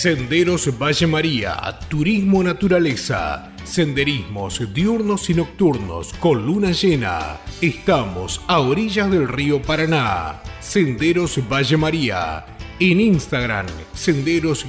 Senderos 0.08 0.72
Valle 0.78 1.06
María, 1.06 1.78
Turismo 1.86 2.42
Naturaleza, 2.42 3.52
Senderismos 3.62 4.72
diurnos 4.72 5.28
y 5.28 5.34
nocturnos 5.34 6.14
con 6.14 6.46
luna 6.46 6.72
llena. 6.72 7.36
Estamos 7.60 8.40
a 8.46 8.60
orillas 8.60 9.10
del 9.10 9.28
río 9.28 9.60
Paraná. 9.60 10.40
Senderos 10.60 11.38
Valle 11.46 11.76
María. 11.76 12.46
En 12.80 13.00
Instagram, 13.02 13.66
senderos-bm. 13.92 14.64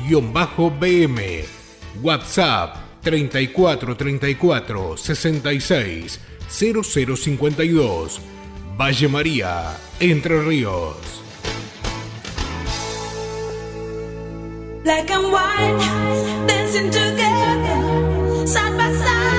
WhatsApp 2.02 2.76
34 3.02 3.96
34 3.96 4.98
66 4.98 6.20
0052. 6.50 8.22
Valle 8.78 9.08
María, 9.08 9.78
Entre 10.02 10.44
Ríos. 10.44 11.19
Black 14.90 15.12
and 15.12 15.32
white, 15.32 16.48
dancing 16.48 16.90
together, 16.90 18.48
side 18.48 18.76
by 18.76 18.92
side, 18.92 19.39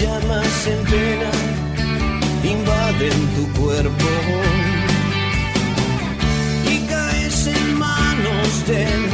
Llamas 0.00 0.66
en 0.66 0.84
pena 0.84 1.30
invaden 2.44 3.18
tu 3.34 3.60
cuerpo. 3.60 4.10
Y 6.70 6.78
caes 6.86 7.46
en 7.46 7.78
manos 7.78 8.66
del 8.66 9.05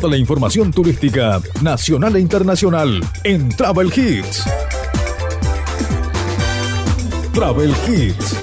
Toda 0.00 0.12
la 0.12 0.16
información 0.16 0.70
turística 0.70 1.40
nacional 1.60 2.14
e 2.14 2.20
internacional 2.20 3.00
en 3.24 3.48
Travel 3.48 3.88
Hits. 3.88 4.44
Travel 7.32 7.74
Hits. 7.88 8.36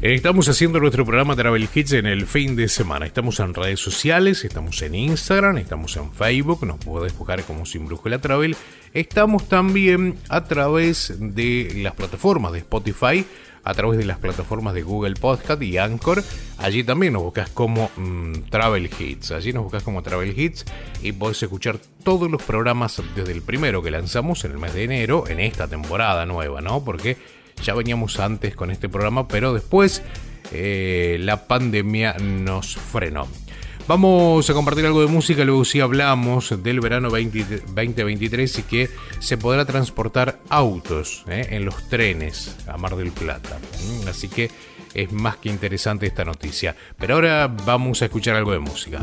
Estamos 0.00 0.48
haciendo 0.48 0.80
nuestro 0.80 1.04
programa 1.04 1.36
Travel 1.36 1.68
Hits 1.74 1.92
en 1.92 2.06
el 2.06 2.26
fin 2.26 2.56
de 2.56 2.68
semana. 2.68 3.04
Estamos 3.04 3.40
en 3.40 3.52
redes 3.52 3.80
sociales, 3.80 4.42
estamos 4.42 4.80
en 4.80 4.94
Instagram, 4.94 5.58
estamos 5.58 5.94
en 5.98 6.10
Facebook, 6.10 6.64
nos 6.64 6.78
podés 6.78 7.14
buscar 7.18 7.42
como 7.44 7.66
Sin 7.66 7.84
Brújula 7.84 8.20
Travel. 8.20 8.56
Estamos 8.94 9.50
también 9.50 10.16
a 10.30 10.44
través 10.44 11.14
de 11.18 11.72
las 11.82 11.92
plataformas 11.92 12.52
de 12.52 12.60
Spotify, 12.60 13.26
a 13.64 13.74
través 13.74 13.98
de 13.98 14.04
las 14.04 14.18
plataformas 14.18 14.74
de 14.74 14.82
Google 14.82 15.14
Podcast 15.14 15.62
y 15.62 15.78
Anchor. 15.78 16.22
Allí 16.58 16.84
también 16.84 17.14
nos 17.14 17.22
buscas 17.22 17.50
como 17.50 17.90
mm, 17.96 18.50
Travel 18.50 18.90
Hits. 18.98 19.32
Allí 19.32 19.52
nos 19.52 19.64
buscas 19.64 19.82
como 19.82 20.02
Travel 20.02 20.38
Hits 20.38 20.64
y 21.02 21.12
podés 21.12 21.42
escuchar 21.42 21.78
todos 22.02 22.30
los 22.30 22.42
programas 22.42 23.02
desde 23.16 23.32
el 23.32 23.42
primero 23.42 23.82
que 23.82 23.90
lanzamos 23.90 24.44
en 24.44 24.52
el 24.52 24.58
mes 24.58 24.74
de 24.74 24.84
enero, 24.84 25.24
en 25.28 25.40
esta 25.40 25.66
temporada 25.66 26.26
nueva, 26.26 26.60
¿no? 26.60 26.84
Porque 26.84 27.16
ya 27.62 27.74
veníamos 27.74 28.20
antes 28.20 28.54
con 28.54 28.70
este 28.70 28.88
programa, 28.88 29.26
pero 29.28 29.52
después 29.54 30.02
eh, 30.52 31.16
la 31.20 31.46
pandemia 31.46 32.14
nos 32.20 32.76
frenó. 32.76 33.26
Vamos 33.86 34.48
a 34.48 34.54
compartir 34.54 34.86
algo 34.86 35.02
de 35.02 35.08
música, 35.08 35.44
luego 35.44 35.62
sí 35.66 35.80
hablamos 35.80 36.62
del 36.62 36.80
verano 36.80 37.10
2023 37.10 38.58
y 38.58 38.62
que 38.62 38.90
se 39.18 39.36
podrá 39.36 39.66
transportar 39.66 40.40
autos 40.48 41.22
¿eh? 41.28 41.48
en 41.50 41.66
los 41.66 41.86
trenes 41.90 42.56
a 42.66 42.78
Mar 42.78 42.96
del 42.96 43.12
Plata. 43.12 43.58
Mm, 43.58 44.08
así 44.08 44.28
que 44.28 44.50
es 44.94 45.12
más 45.12 45.36
que 45.36 45.50
interesante 45.50 46.06
esta 46.06 46.24
noticia. 46.24 46.74
Pero 46.98 47.14
ahora 47.14 47.46
vamos 47.46 48.00
a 48.00 48.06
escuchar 48.06 48.36
algo 48.36 48.52
de 48.52 48.58
música. 48.60 49.02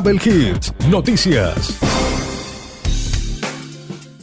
Travel 0.00 0.20
Hits, 0.24 0.72
noticias. 0.88 1.76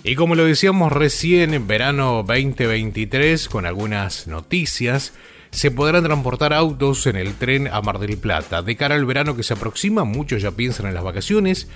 Y 0.06 0.15
como 0.15 0.35
lo 0.35 0.45
decíamos 0.45 0.89
recién, 0.89 1.53
en 1.53 1.68
verano 1.68 2.23
2023, 2.26 3.49
con 3.49 3.65
algunas 3.65 4.26
noticias, 4.26 5.11
se 5.52 5.72
podrán 5.72 6.06
transportar 6.06 6.53
autos 6.53 7.06
en 7.07 7.18
el 7.18 7.34
tren 7.34 7.68
a 7.68 7.81
Mar 7.81 7.99
del 7.99 8.18
Plata. 8.18 8.61
De 8.61 8.77
cara 8.77 8.95
al 8.95 9.06
verano 9.06 9.35
que 9.35 9.43
se 9.43 9.56
aproxima, 9.56 10.06
muchos 10.06 10.41
ya 10.41 10.52
piensan 10.52 10.85
en 10.85 10.93
las 10.93 11.03
vacaciones. 11.03 11.68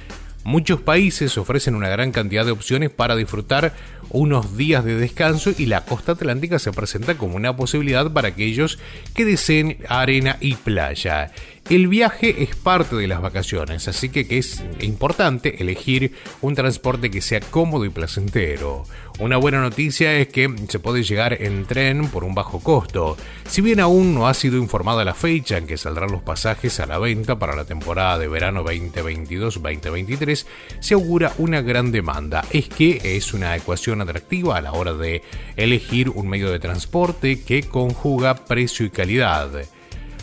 Muchos 0.45 0.79
países 0.79 1.37
ofrecen 1.37 1.75
una 1.75 1.89
gran 1.89 2.13
cantidad 2.13 2.45
de 2.45 2.51
opciones 2.51 2.89
para 2.89 3.17
disfrutar 3.17 3.73
unos 4.09 4.55
días 4.55 4.85
de 4.85 4.95
descanso 4.95 5.51
y 5.57 5.65
la 5.65 5.83
costa 5.83 6.13
atlántica 6.13 6.57
se 6.59 6.71
presenta 6.71 7.15
como 7.17 7.35
una 7.35 7.57
posibilidad 7.57 8.09
para 8.11 8.29
aquellos 8.29 8.79
que 9.13 9.25
deseen 9.25 9.77
arena 9.89 10.37
y 10.39 10.55
playa. 10.55 11.33
El 11.69 11.87
viaje 11.87 12.41
es 12.41 12.55
parte 12.55 12.95
de 12.95 13.05
las 13.05 13.21
vacaciones, 13.21 13.87
así 13.87 14.09
que, 14.09 14.25
es 14.27 14.63
importante 14.79 15.61
elegir 15.61 16.13
un 16.41 16.55
transporte 16.55 17.11
que 17.11 17.21
sea 17.21 17.41
cómodo 17.41 17.85
y 17.85 17.89
placentero. 17.89 18.85
Una 19.19 19.37
buena 19.37 19.61
noticia 19.61 20.17
es 20.17 20.29
que 20.29 20.51
se 20.67 20.79
puede 20.79 21.03
llegar 21.03 21.39
en 21.43 21.67
tren 21.67 22.07
por 22.07 22.23
un 22.23 22.33
bajo 22.33 22.59
costo. 22.59 23.17
Si 23.47 23.61
bien 23.61 23.79
aún 23.81 24.15
no 24.15 24.27
ha 24.27 24.33
sido 24.33 24.57
informada 24.57 25.05
la 25.05 25.13
fecha 25.13 25.59
en 25.59 25.67
que 25.67 25.77
saldrán 25.77 26.11
los 26.11 26.23
pasajes 26.23 26.79
a 26.79 26.87
la 26.87 26.97
venta 26.97 27.37
para 27.37 27.55
la 27.55 27.65
temporada 27.65 28.17
de 28.17 28.27
verano 28.27 28.65
2022-2023, 28.65 30.47
se 30.79 30.95
augura 30.95 31.33
una 31.37 31.61
gran 31.61 31.91
demanda. 31.91 32.43
Es 32.49 32.67
que 32.67 32.99
es 33.15 33.31
una 33.31 33.55
ecuación 33.55 34.01
atractiva 34.01 34.57
a 34.57 34.61
la 34.61 34.71
hora 34.71 34.93
de 34.93 35.21
elegir 35.55 36.09
un 36.09 36.29
medio 36.29 36.49
de 36.49 36.57
transporte 36.57 37.43
que 37.43 37.61
conjuga 37.61 38.45
precio 38.45 38.87
y 38.87 38.89
calidad. 38.89 39.51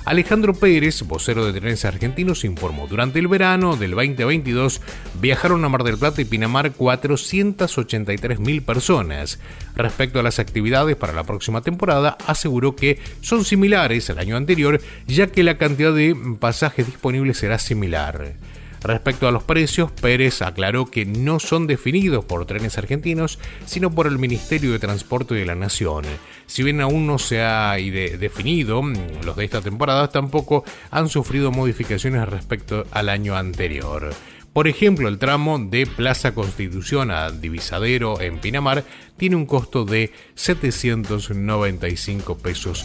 Alejandro 0.06 0.54
Pérez, 0.54 1.02
vocero 1.02 1.44
de 1.44 1.58
Trenes 1.58 1.84
Argentinos, 1.84 2.44
informó, 2.44 2.86
durante 2.86 3.18
el 3.18 3.26
verano 3.26 3.76
del 3.76 3.90
2022 3.90 4.80
viajaron 5.20 5.64
a 5.64 5.68
Mar 5.68 5.82
del 5.82 5.98
Plata 5.98 6.22
y 6.22 6.24
Pinamar 6.24 6.70
483 6.70 8.38
mil 8.38 8.62
personas. 8.62 9.40
Respecto 9.74 10.20
a 10.20 10.22
las 10.22 10.38
actividades 10.38 10.94
para 10.94 11.12
la 11.12 11.24
próxima 11.24 11.60
temporada, 11.60 12.16
aseguró 12.24 12.76
que 12.76 13.00
son 13.20 13.44
similares 13.44 14.08
al 14.08 14.20
año 14.20 14.36
anterior, 14.36 14.80
ya 15.08 15.26
que 15.26 15.42
la 15.42 15.58
cantidad 15.58 15.92
de 15.92 16.16
pasajes 16.38 16.86
disponibles 16.86 17.38
será 17.38 17.58
similar. 17.58 18.34
Respecto 18.82 19.26
a 19.26 19.32
los 19.32 19.42
precios, 19.42 19.90
Pérez 19.90 20.42
aclaró 20.42 20.86
que 20.86 21.04
no 21.04 21.40
son 21.40 21.66
definidos 21.66 22.24
por 22.24 22.46
trenes 22.46 22.78
argentinos, 22.78 23.38
sino 23.64 23.90
por 23.90 24.06
el 24.06 24.18
Ministerio 24.18 24.72
de 24.72 24.78
Transporte 24.78 25.34
de 25.34 25.44
la 25.44 25.54
Nación. 25.54 26.04
Si 26.46 26.62
bien 26.62 26.80
aún 26.80 27.06
no 27.06 27.18
se 27.18 27.42
ha 27.42 27.72
definido, 27.72 28.82
los 29.24 29.36
de 29.36 29.44
esta 29.44 29.60
temporada 29.60 30.08
tampoco 30.08 30.64
han 30.90 31.08
sufrido 31.08 31.50
modificaciones 31.50 32.28
respecto 32.28 32.86
al 32.92 33.08
año 33.08 33.36
anterior. 33.36 34.10
Por 34.52 34.68
ejemplo, 34.68 35.08
el 35.08 35.18
tramo 35.18 35.58
de 35.58 35.86
Plaza 35.86 36.32
Constitución 36.32 37.10
a 37.10 37.30
Divisadero 37.30 38.20
en 38.22 38.38
Pinamar 38.38 38.84
tiene 39.18 39.36
un 39.36 39.44
costo 39.44 39.84
de 39.84 40.12
795 40.34 42.38
pesos 42.38 42.84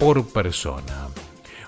por 0.00 0.32
persona. 0.32 1.06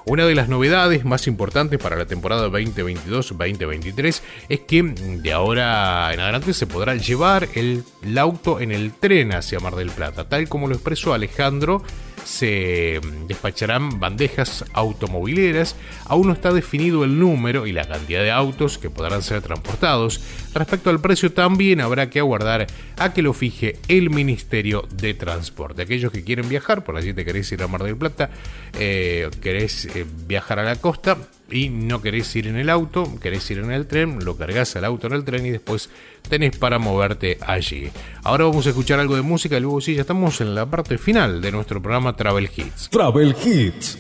Una 0.07 0.27
de 0.27 0.35
las 0.35 0.51
novedades 0.51 1.07
más 1.07 1.27
importantes 1.27 1.79
para 1.79 1.97
la 1.97 2.05
temporada 2.05 2.51
2022-2023 2.51 4.21
es 4.51 4.61
que 4.61 4.83
de 4.83 5.33
ahora 5.33 6.13
en 6.13 6.21
adelante 6.21 6.53
se 6.53 6.67
podrá 6.67 6.95
llevar 6.95 7.49
el, 7.55 7.85
el 8.03 8.19
auto 8.19 8.61
en 8.61 8.71
el 8.71 8.93
tren 8.93 9.33
hacia 9.33 9.61
Mar 9.61 9.77
del 9.77 9.91
Plata. 9.91 10.29
Tal 10.29 10.47
como 10.47 10.69
lo 10.69 10.75
expresó 10.75 11.15
Alejandro, 11.15 11.83
se 12.25 13.01
despacharán 13.27 14.01
bandejas 14.01 14.65
automovileras. 14.73 15.77
Aún 16.07 16.29
no 16.29 16.33
está 16.33 16.53
definido 16.53 17.05
el 17.05 17.19
número 17.19 17.67
y 17.67 17.73
la 17.73 17.87
cantidad 17.87 18.23
de 18.23 18.31
autos 18.31 18.79
que 18.79 18.91
podrán 18.91 19.23
ser 19.23 19.43
transportados. 19.43 20.21
Respecto 20.55 20.91
al 20.91 21.01
precio 21.01 21.33
también 21.33 21.81
habrá 21.81 22.11
que 22.11 22.21
aguardar 22.21 22.67
a 22.97 23.13
que 23.13 23.23
lo 23.23 23.33
fije 23.33 23.77
el 23.89 24.11
Ministerio 24.11 24.87
de 24.91 25.15
Transporte. 25.15 25.83
Aquellos 25.83 26.13
que 26.13 26.25
quieren 26.25 26.49
viajar, 26.49 26.85
por 26.85 26.97
allí 26.97 27.13
te 27.13 27.25
querés 27.25 27.51
ir 27.53 27.63
a 27.63 27.69
Mar 27.69 27.83
del 27.83 27.97
Plata, 27.97 28.31
eh, 28.79 29.29
querés 29.41 29.87
eh, 29.87 30.07
viajar 30.27 30.59
a 30.59 30.65
la 30.65 30.77
costa 30.77 31.17
y 31.51 31.69
no 31.69 32.01
querés 32.01 32.35
ir 32.37 32.47
en 32.47 32.57
el 32.57 32.71
auto, 32.71 33.19
querés 33.21 33.51
ir 33.51 33.59
en 33.59 33.71
el 33.71 33.87
tren, 33.87 34.25
lo 34.25 34.37
cargas 34.37 34.77
al 34.77 34.85
auto 34.85 35.07
en 35.07 35.15
el 35.15 35.25
tren 35.25 35.45
y 35.47 35.51
después 35.51 35.91
tenés 36.29 36.57
para 36.57 36.79
moverte 36.79 37.39
allí. 37.47 37.91
Ahora 38.23 38.45
vamos 38.45 38.67
a 38.67 38.71
escuchar 38.71 39.01
algo 39.01 39.17
de 39.17 39.23
música 39.23 39.57
y 39.57 39.61
luego 39.61 39.81
sí, 39.81 39.95
ya 39.95 40.03
estamos 40.03 40.41
en 40.41 40.55
la 40.55 40.67
parte 40.67 40.99
final 40.99 41.41
de 41.41 41.53
nuestro 41.53 41.81
programa 41.81 42.17
Travel 42.17 42.51
Hits. 42.57 42.89
Travel 42.91 43.35
Hits. 43.45 43.99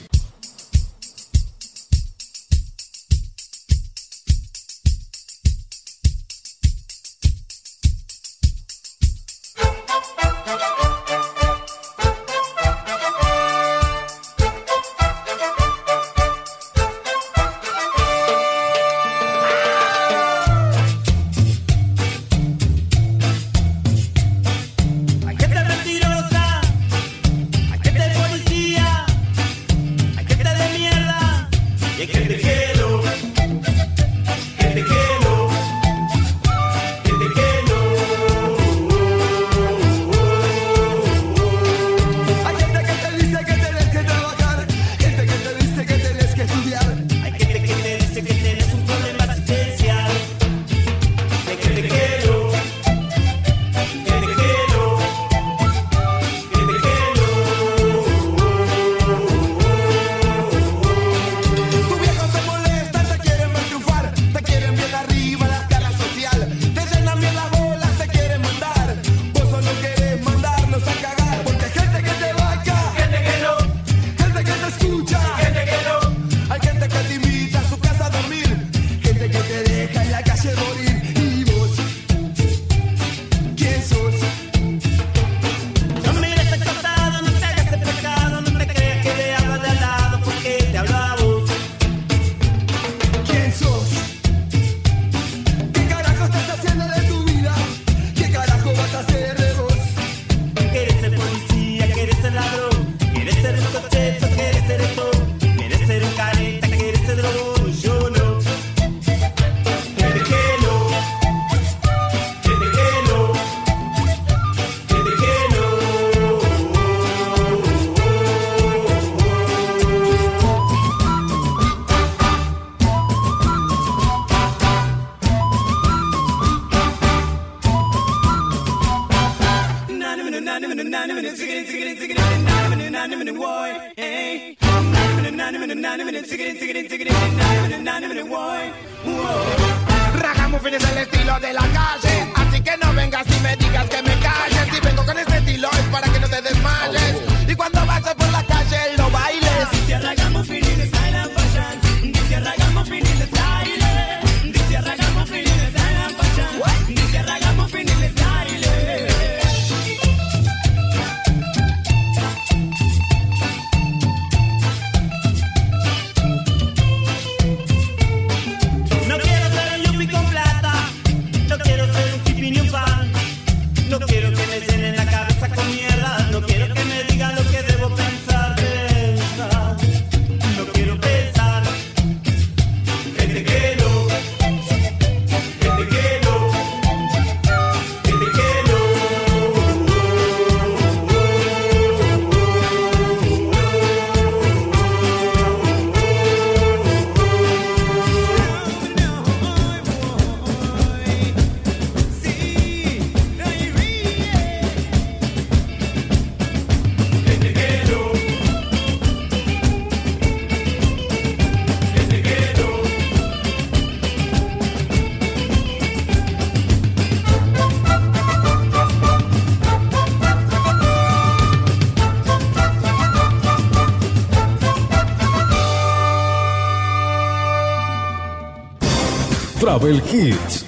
Travel 229.74 230.00
Hits. 230.08 230.64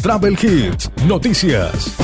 Travel 0.00 0.38
Hits, 0.40 0.92
noticias. 1.06 1.96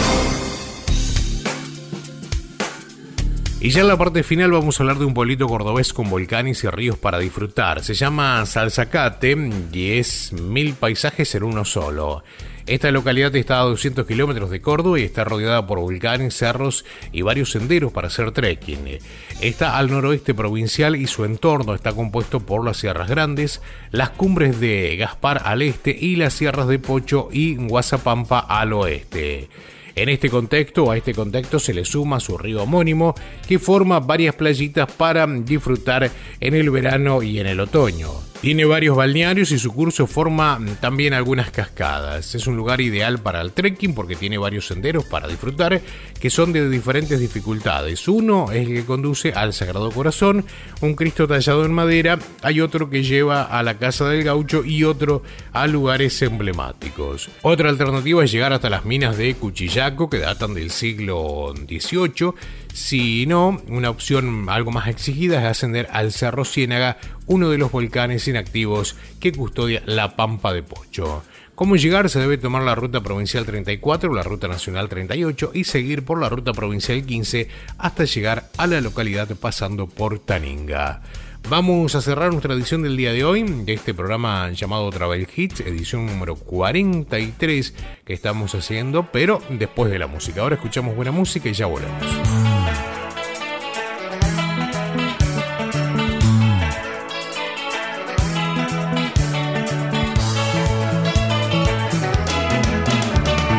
Y 3.61 3.71
ya 3.71 3.83
en 3.83 3.87
la 3.87 3.97
parte 3.97 4.25
final 4.25 4.51
vamos 4.51 4.81
a 4.81 4.83
hablar 4.83 4.99
de 4.99 5.05
un 5.05 5.15
pueblito 5.15 5.47
cordobés 5.47 5.93
con 5.93 6.11
volcanes 6.11 6.65
y 6.65 6.69
ríos 6.71 6.99
para 6.99 7.21
disfrutar. 7.21 7.85
Se 7.85 7.95
llama 7.95 8.45
Salzacate 8.47 9.37
y 9.73 9.93
es 9.93 10.33
mil 10.33 10.75
paisajes 10.75 11.33
en 11.37 11.45
uno 11.45 11.65
solo. 11.65 12.25
Esta 12.67 12.91
localidad 12.91 13.35
está 13.37 13.61
a 13.61 13.65
200 13.65 14.07
kilómetros 14.07 14.51
de 14.51 14.61
Córdoba 14.61 14.99
y 14.99 15.05
está 15.05 15.23
rodeada 15.23 15.65
por 15.69 15.79
volcanes, 15.79 16.37
cerros 16.37 16.85
y 17.13 17.23
varios 17.23 17.53
senderos 17.53 17.93
para 17.93 18.09
hacer 18.09 18.33
trekking. 18.33 18.99
Está 19.41 19.79
al 19.79 19.89
noroeste 19.89 20.35
provincial 20.35 20.97
y 20.97 21.07
su 21.07 21.25
entorno 21.25 21.77
está 21.77 21.93
compuesto 21.93 22.41
por 22.41 22.65
las 22.65 22.79
Sierras 22.79 23.09
Grandes, 23.09 23.63
las 23.93 24.11
cumbres 24.11 24.59
de 24.59 24.97
Gaspar 24.97 25.43
al 25.45 25.63
este 25.63 25.97
y 25.97 26.17
las 26.17 26.35
sierras 26.35 26.67
de 26.67 26.81
Pocho 26.81 27.29
y 27.31 27.55
Guasapampa 27.55 28.41
al 28.41 28.73
oeste. 28.73 29.49
En 29.95 30.09
este 30.09 30.29
contexto, 30.29 30.91
a 30.91 30.97
este 30.97 31.15
contexto 31.15 31.61
se 31.61 31.73
le 31.73 31.85
suma 31.85 32.19
su 32.19 32.37
río 32.37 32.65
homónimo, 32.65 33.15
que 33.47 33.61
forma 33.61 34.01
varias 34.01 34.35
playitas 34.35 34.91
para 34.93 35.27
disfrutar 35.27 36.11
en 36.41 36.55
el 36.55 36.69
verano 36.71 37.23
y 37.23 37.39
en 37.39 37.47
el 37.47 37.61
otoño. 37.61 38.11
Tiene 38.41 38.65
varios 38.65 38.97
balnearios 38.97 39.51
y 39.51 39.59
su 39.59 39.73
curso 39.73 40.07
forma 40.07 40.61
también 40.81 41.15
algunas 41.15 41.51
cascadas. 41.51 42.35
Es 42.35 42.47
un 42.47 42.57
lugar 42.57 42.81
ideal 42.81 43.19
para 43.19 43.41
el 43.41 43.53
trekking 43.53 43.95
porque 43.95 44.15
tiene 44.15 44.39
varios 44.39 44.67
senderos 44.67 45.05
para 45.05 45.27
disfrutar 45.27 45.81
que 46.21 46.31
son 46.31 46.53
de 46.53 46.69
diferentes 46.69 47.19
dificultades. 47.19 48.07
Uno 48.09 48.53
es 48.53 48.69
el 48.69 48.75
que 48.75 48.85
conduce 48.85 49.33
al 49.33 49.53
Sagrado 49.53 49.91
Corazón, 49.91 50.45
un 50.81 50.95
Cristo 50.95 51.27
tallado 51.27 51.65
en 51.65 51.73
madera, 51.73 52.19
hay 52.43 52.61
otro 52.61 52.91
que 52.91 53.03
lleva 53.03 53.43
a 53.43 53.63
la 53.63 53.79
Casa 53.79 54.09
del 54.09 54.23
Gaucho 54.23 54.65
y 54.65 54.85
otro 54.85 55.23
a 55.53 55.67
lugares 55.67 56.21
emblemáticos. 56.23 57.31
Otra 57.43 57.71
alternativa 57.71 58.23
es 58.23 58.31
llegar 58.31 58.53
hasta 58.53 58.71
las 58.71 58.85
minas 58.85 59.17
de 59.17 59.35
Cuchillaco 59.35 60.11
que 60.11 60.19
datan 60.19 60.55
del 60.55 60.71
siglo 60.71 61.55
XVIII. 61.57 62.33
Si 62.77 63.25
no, 63.25 63.63
una 63.69 63.89
opción 63.89 64.51
algo 64.51 64.71
más 64.71 64.87
exigida 64.89 65.41
es 65.41 65.47
ascender 65.47 65.89
al 65.93 66.13
Cerro 66.13 66.45
Ciénaga, 66.45 66.99
uno 67.25 67.49
de 67.49 67.57
los 67.57 67.73
volcanes 67.73 68.29
inactivos 68.29 68.97
que 69.19 69.33
custodia 69.33 69.83
la 69.87 70.15
Pampa 70.15 70.53
de 70.53 70.63
Pocho. 70.63 71.23
¿Cómo 71.55 71.77
llegar? 71.77 72.11
Se 72.11 72.21
debe 72.21 72.37
tomar 72.37 72.65
la 72.65 72.75
ruta 72.75 73.01
provincial 73.01 73.47
34 73.47 74.11
o 74.11 74.15
la 74.15 74.23
ruta 74.23 74.47
nacional 74.47 74.91
38 74.91 75.53
y 75.55 75.65
seguir 75.65 76.05
por 76.05 76.21
la 76.21 76.29
ruta 76.29 76.53
provincial 76.53 77.03
15 77.03 77.49
hasta 77.79 78.05
llegar 78.05 78.51
a 78.59 78.67
la 78.67 78.83
localidad 78.83 79.35
pasando 79.41 79.87
por 79.87 80.19
Taninga. 80.19 81.01
Vamos 81.49 81.95
a 81.95 82.01
cerrar 82.01 82.33
nuestra 82.33 82.55
edición 82.55 82.83
del 82.83 82.97
día 82.97 83.13
de 83.13 83.25
hoy 83.25 83.45
de 83.45 83.75
este 83.75 83.95
programa 83.95 84.51
llamado 84.51 84.91
Travel 84.91 85.29
Hits, 85.35 85.61
edición 85.61 86.05
número 86.07 86.35
43 86.35 87.73
que 88.05 88.13
estamos 88.13 88.53
haciendo, 88.57 89.13
pero 89.13 89.41
después 89.49 89.93
de 89.93 90.01
la 90.01 90.09
música. 90.09 90.41
Ahora 90.41 90.57
escuchamos 90.57 90.97
buena 90.97 91.13
música 91.13 91.49
y 91.49 91.53
ya 91.53 91.67
volvemos. 91.67 92.03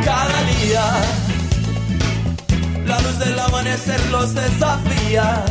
Cada 0.03 0.43
día 0.43 0.84
la 2.85 2.99
luz 2.99 3.18
del 3.18 3.39
amanecer 3.39 4.09
los 4.11 4.35
desafía. 4.35 5.45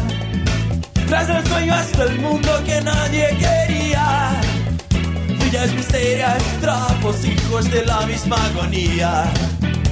Tras 1.08 1.28
el 1.28 1.46
sueño 1.46 1.74
hasta 1.74 2.04
el 2.04 2.20
mundo 2.20 2.50
que 2.64 2.80
nadie 2.80 3.28
quería. 3.38 4.40
Villas 5.40 5.72
misterias, 5.74 6.42
trapos, 6.60 7.24
hijos 7.24 7.70
de 7.70 7.84
la 7.84 8.00
misma 8.06 8.36
agonía. 8.46 9.24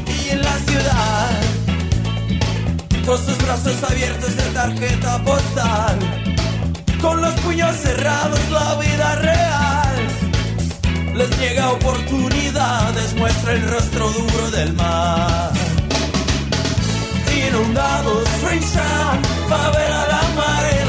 Y 0.07 0.31
en 0.31 0.43
la 0.43 0.57
ciudad, 0.67 1.31
con 3.07 3.19
sus 3.19 3.39
brazos 3.39 3.83
abiertos 3.83 4.37
de 4.37 4.43
tarjeta 4.53 5.23
postal. 5.25 5.99
Con 7.01 7.21
los 7.21 7.35
puños 7.41 7.77
cerrados, 7.77 8.41
la 8.51 8.75
vida 8.77 9.15
real 9.17 9.65
les 11.17 11.39
niega 11.39 11.71
oportunidades, 11.71 13.15
muestra 13.15 13.53
el 13.53 13.69
rostro 13.69 14.11
duro 14.11 14.51
del 14.51 14.73
mar. 14.73 15.53
Inundados, 17.49 18.25
Springtown, 18.39 19.23
favela 19.49 20.07
la 20.09 20.24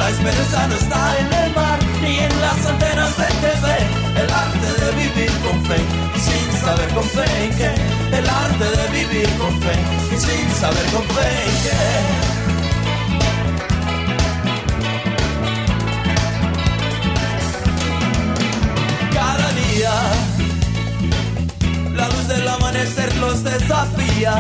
la 0.06 0.12
esperanza 0.12 0.68
no 0.68 0.76
está 0.76 1.20
en 1.20 1.34
el 1.34 1.56
mar, 1.56 1.80
ni 2.00 2.20
en 2.20 2.42
las 2.42 2.64
antenas 2.68 3.18
de 3.18 3.26
TV, 3.26 3.66
el 4.22 4.30
arte 4.30 4.70
de 4.82 4.90
vivir 5.02 5.32
con 5.42 5.66
fe, 5.66 5.78
sin 6.26 6.60
saber 6.62 6.90
con 6.94 7.06
fe 7.06 7.26
en 7.44 7.52
qué, 7.58 7.72
el 8.16 8.30
arte 8.30 8.66
de 8.78 8.86
vivir 9.00 9.30
con 9.40 9.60
fe, 9.64 9.76
y 10.14 10.18
sin 10.20 10.48
saber 10.62 10.86
con 10.94 11.04
fe 11.16 11.28
en 11.48 11.56
qué. 11.64 11.78
cada 19.14 19.50
día. 19.64 19.94
La 21.96 22.08
luz 22.10 22.28
del 22.28 22.48
amanecer 22.48 23.16
los 23.18 23.44
desafía. 23.44 24.36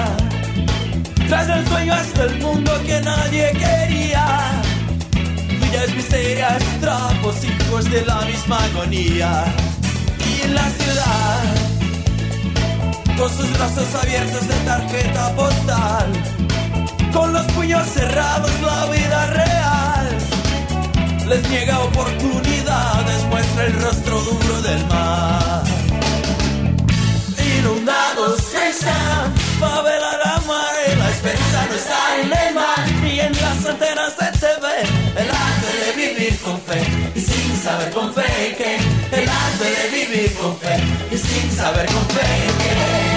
Tras 1.27 1.49
el 1.49 1.67
sueño 1.67 1.93
hasta 1.93 2.23
el 2.25 2.39
mundo 2.39 2.71
que 2.85 3.01
nadie 3.01 3.51
quería. 3.53 4.64
Villas 5.75 5.93
misterias, 5.93 6.63
trapos, 6.79 7.35
hijos 7.43 7.91
de 7.91 8.05
la 8.05 8.21
misma 8.21 8.63
agonía. 8.63 9.43
Y 10.19 10.41
en 10.43 10.55
la 10.55 10.69
ciudad, 10.69 11.43
con 13.17 13.29
sus 13.29 13.51
brazos 13.51 13.93
abiertos 14.01 14.47
de 14.47 14.55
tarjeta 14.63 15.35
postal. 15.35 16.13
Con 17.11 17.33
los 17.33 17.45
puños 17.47 17.85
cerrados, 17.89 18.51
la 18.61 18.85
vida 18.85 19.25
real 19.27 20.17
les 21.27 21.49
niega 21.49 21.79
oportunidades, 21.79 23.23
muestra 23.25 23.65
el 23.65 23.73
rostro 23.81 24.21
duro 24.21 24.61
del 24.61 24.85
mar. 24.85 25.61
Inundados 27.59 28.39
están, 28.53 29.35
favela 29.59 30.17
la 30.23 30.41
mare, 30.47 30.95
la 30.95 31.09
esperanza 31.09 31.65
no 31.69 31.75
está 31.75 32.21
en 32.21 32.47
el 32.47 32.55
mar, 32.55 32.87
ni 33.01 33.19
en 33.19 33.33
las 33.33 33.65
antenas 33.65 34.17
de 34.17 34.25
TV, 34.39 34.67
el 35.17 35.29
arte 35.29 35.54
de 35.54 35.54
vivir 36.13 36.37
con 36.39 36.59
fe, 36.61 36.81
y 37.15 37.19
sin 37.19 37.57
saber 37.57 37.91
con 37.91 38.13
fe 38.13 38.55
que, 38.57 38.75
el 39.17 39.29
arte 39.29 39.63
de 39.63 40.05
vivir 40.05 40.33
con 40.35 40.57
fe, 40.57 40.77
y 41.11 41.17
sin 41.17 41.51
saber 41.51 41.85
con 41.87 42.05
fe 42.09 42.21
que. 42.59 43.14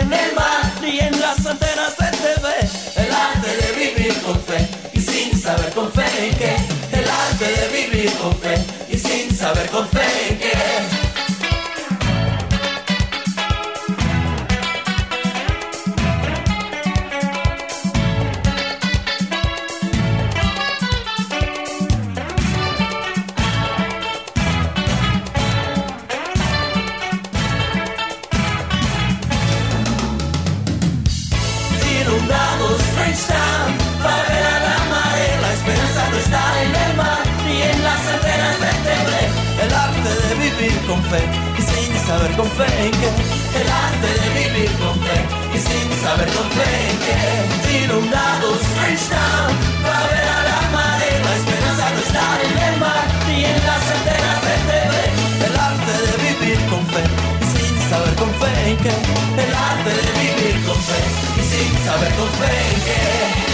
En 0.00 0.12
el 0.12 0.34
mar, 0.34 0.72
ni 0.80 0.98
en 0.98 1.20
las 1.20 1.44
antenas 1.46 1.96
de 1.96 2.10
TV, 2.16 3.06
el 3.06 3.12
arte 3.12 3.48
de 3.56 3.72
vivir 3.72 4.14
con 4.22 4.40
fe, 4.42 4.68
y 4.92 5.00
sin 5.00 5.40
saber 5.40 5.72
con 5.72 5.92
fe 5.92 6.04
en 6.18 6.36
qué, 6.36 6.56
el 6.92 7.08
arte 7.08 7.44
de 7.44 7.68
vivir 7.68 8.12
con 8.14 8.36
fe, 8.38 8.54
y 8.88 8.98
sin 8.98 9.34
saber 9.36 9.68
con 9.70 9.88
fe 9.88 10.04
en 10.28 10.38
qué. 10.38 11.13
con 40.94 41.02
fe 41.10 41.22
y 41.58 41.62
sin 41.62 42.06
saber 42.06 42.30
con 42.36 42.48
fe 42.58 42.66
en 42.86 42.92
que 43.00 43.10
el 43.60 43.68
arte 43.86 44.08
de 44.22 44.28
vivir 44.38 44.70
con 44.78 44.94
fe 45.06 45.18
y 45.56 45.58
sin 45.58 45.86
saber 46.04 46.28
con 46.36 46.48
fe 46.56 46.70
en 46.90 46.96
que 47.04 47.84
inundados 47.84 48.60
están 48.94 49.50
para 49.82 50.06
ver 50.12 50.26
a 50.38 50.40
la 50.50 50.60
madre 50.78 51.08
la 51.26 51.34
esperanza 51.40 51.84
no 51.94 52.00
está 52.06 52.26
en 52.46 52.54
el 52.68 52.76
mar 52.84 53.04
ni 53.26 53.44
en 53.44 53.58
las 53.68 53.84
antenas 53.96 54.38
de 54.46 54.54
TV 54.68 54.94
el 55.48 55.54
arte 55.70 55.92
de 56.06 56.14
vivir 56.26 56.60
con 56.70 56.82
fe 56.94 57.04
y 57.42 57.46
sin 57.54 57.74
saber 57.90 58.14
con 58.14 58.30
fe 58.40 58.52
en 58.70 58.76
que 58.84 58.94
el 59.44 59.52
arte 59.70 59.90
de 60.00 60.08
vivir 60.22 60.56
con 60.66 60.78
fe 60.88 61.00
y 61.40 61.42
sin 61.50 61.70
saber 61.86 62.12
con 62.18 62.30
fe 62.38 62.52
en 62.70 62.80
que 62.86 63.53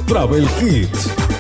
Travel 0.08 0.48
Hits. 0.62 1.33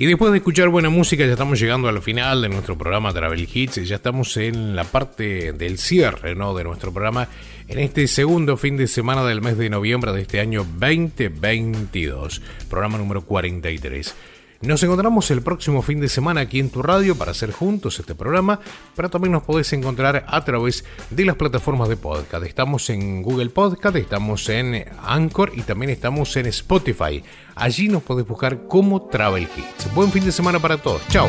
Y 0.00 0.06
después 0.06 0.32
de 0.32 0.38
escuchar 0.38 0.70
buena 0.70 0.88
música, 0.88 1.26
ya 1.26 1.32
estamos 1.32 1.60
llegando 1.60 1.86
al 1.86 2.00
final 2.00 2.40
de 2.40 2.48
nuestro 2.48 2.78
programa 2.78 3.12
Travel 3.12 3.46
Hits. 3.52 3.86
Ya 3.86 3.96
estamos 3.96 4.34
en 4.38 4.74
la 4.74 4.84
parte 4.84 5.52
del 5.52 5.76
cierre 5.76 6.30
de 6.30 6.64
nuestro 6.64 6.90
programa 6.90 7.28
en 7.68 7.78
este 7.80 8.08
segundo 8.08 8.56
fin 8.56 8.78
de 8.78 8.86
semana 8.86 9.22
del 9.26 9.42
mes 9.42 9.58
de 9.58 9.68
noviembre 9.68 10.12
de 10.12 10.22
este 10.22 10.40
año 10.40 10.64
2022. 10.64 12.40
Programa 12.70 12.96
número 12.96 13.26
43. 13.26 14.14
Nos 14.62 14.82
encontramos 14.82 15.30
el 15.30 15.40
próximo 15.40 15.80
fin 15.80 16.00
de 16.00 16.08
semana 16.10 16.42
aquí 16.42 16.60
en 16.60 16.68
tu 16.68 16.82
radio 16.82 17.16
para 17.16 17.30
hacer 17.30 17.50
juntos 17.50 17.98
este 17.98 18.14
programa, 18.14 18.60
pero 18.94 19.08
también 19.08 19.32
nos 19.32 19.42
podés 19.42 19.72
encontrar 19.72 20.26
a 20.28 20.44
través 20.44 20.84
de 21.08 21.24
las 21.24 21.36
plataformas 21.36 21.88
de 21.88 21.96
podcast. 21.96 22.44
Estamos 22.44 22.90
en 22.90 23.22
Google 23.22 23.48
Podcast, 23.48 23.96
estamos 23.96 24.46
en 24.50 24.84
Anchor 25.02 25.52
y 25.54 25.62
también 25.62 25.90
estamos 25.90 26.36
en 26.36 26.44
Spotify. 26.46 27.24
Allí 27.54 27.88
nos 27.88 28.02
podés 28.02 28.26
buscar 28.26 28.66
como 28.68 29.00
Travel 29.06 29.44
Hits. 29.44 29.94
Buen 29.94 30.12
fin 30.12 30.26
de 30.26 30.32
semana 30.32 30.58
para 30.58 30.76
todos. 30.76 31.00
Chao. 31.08 31.28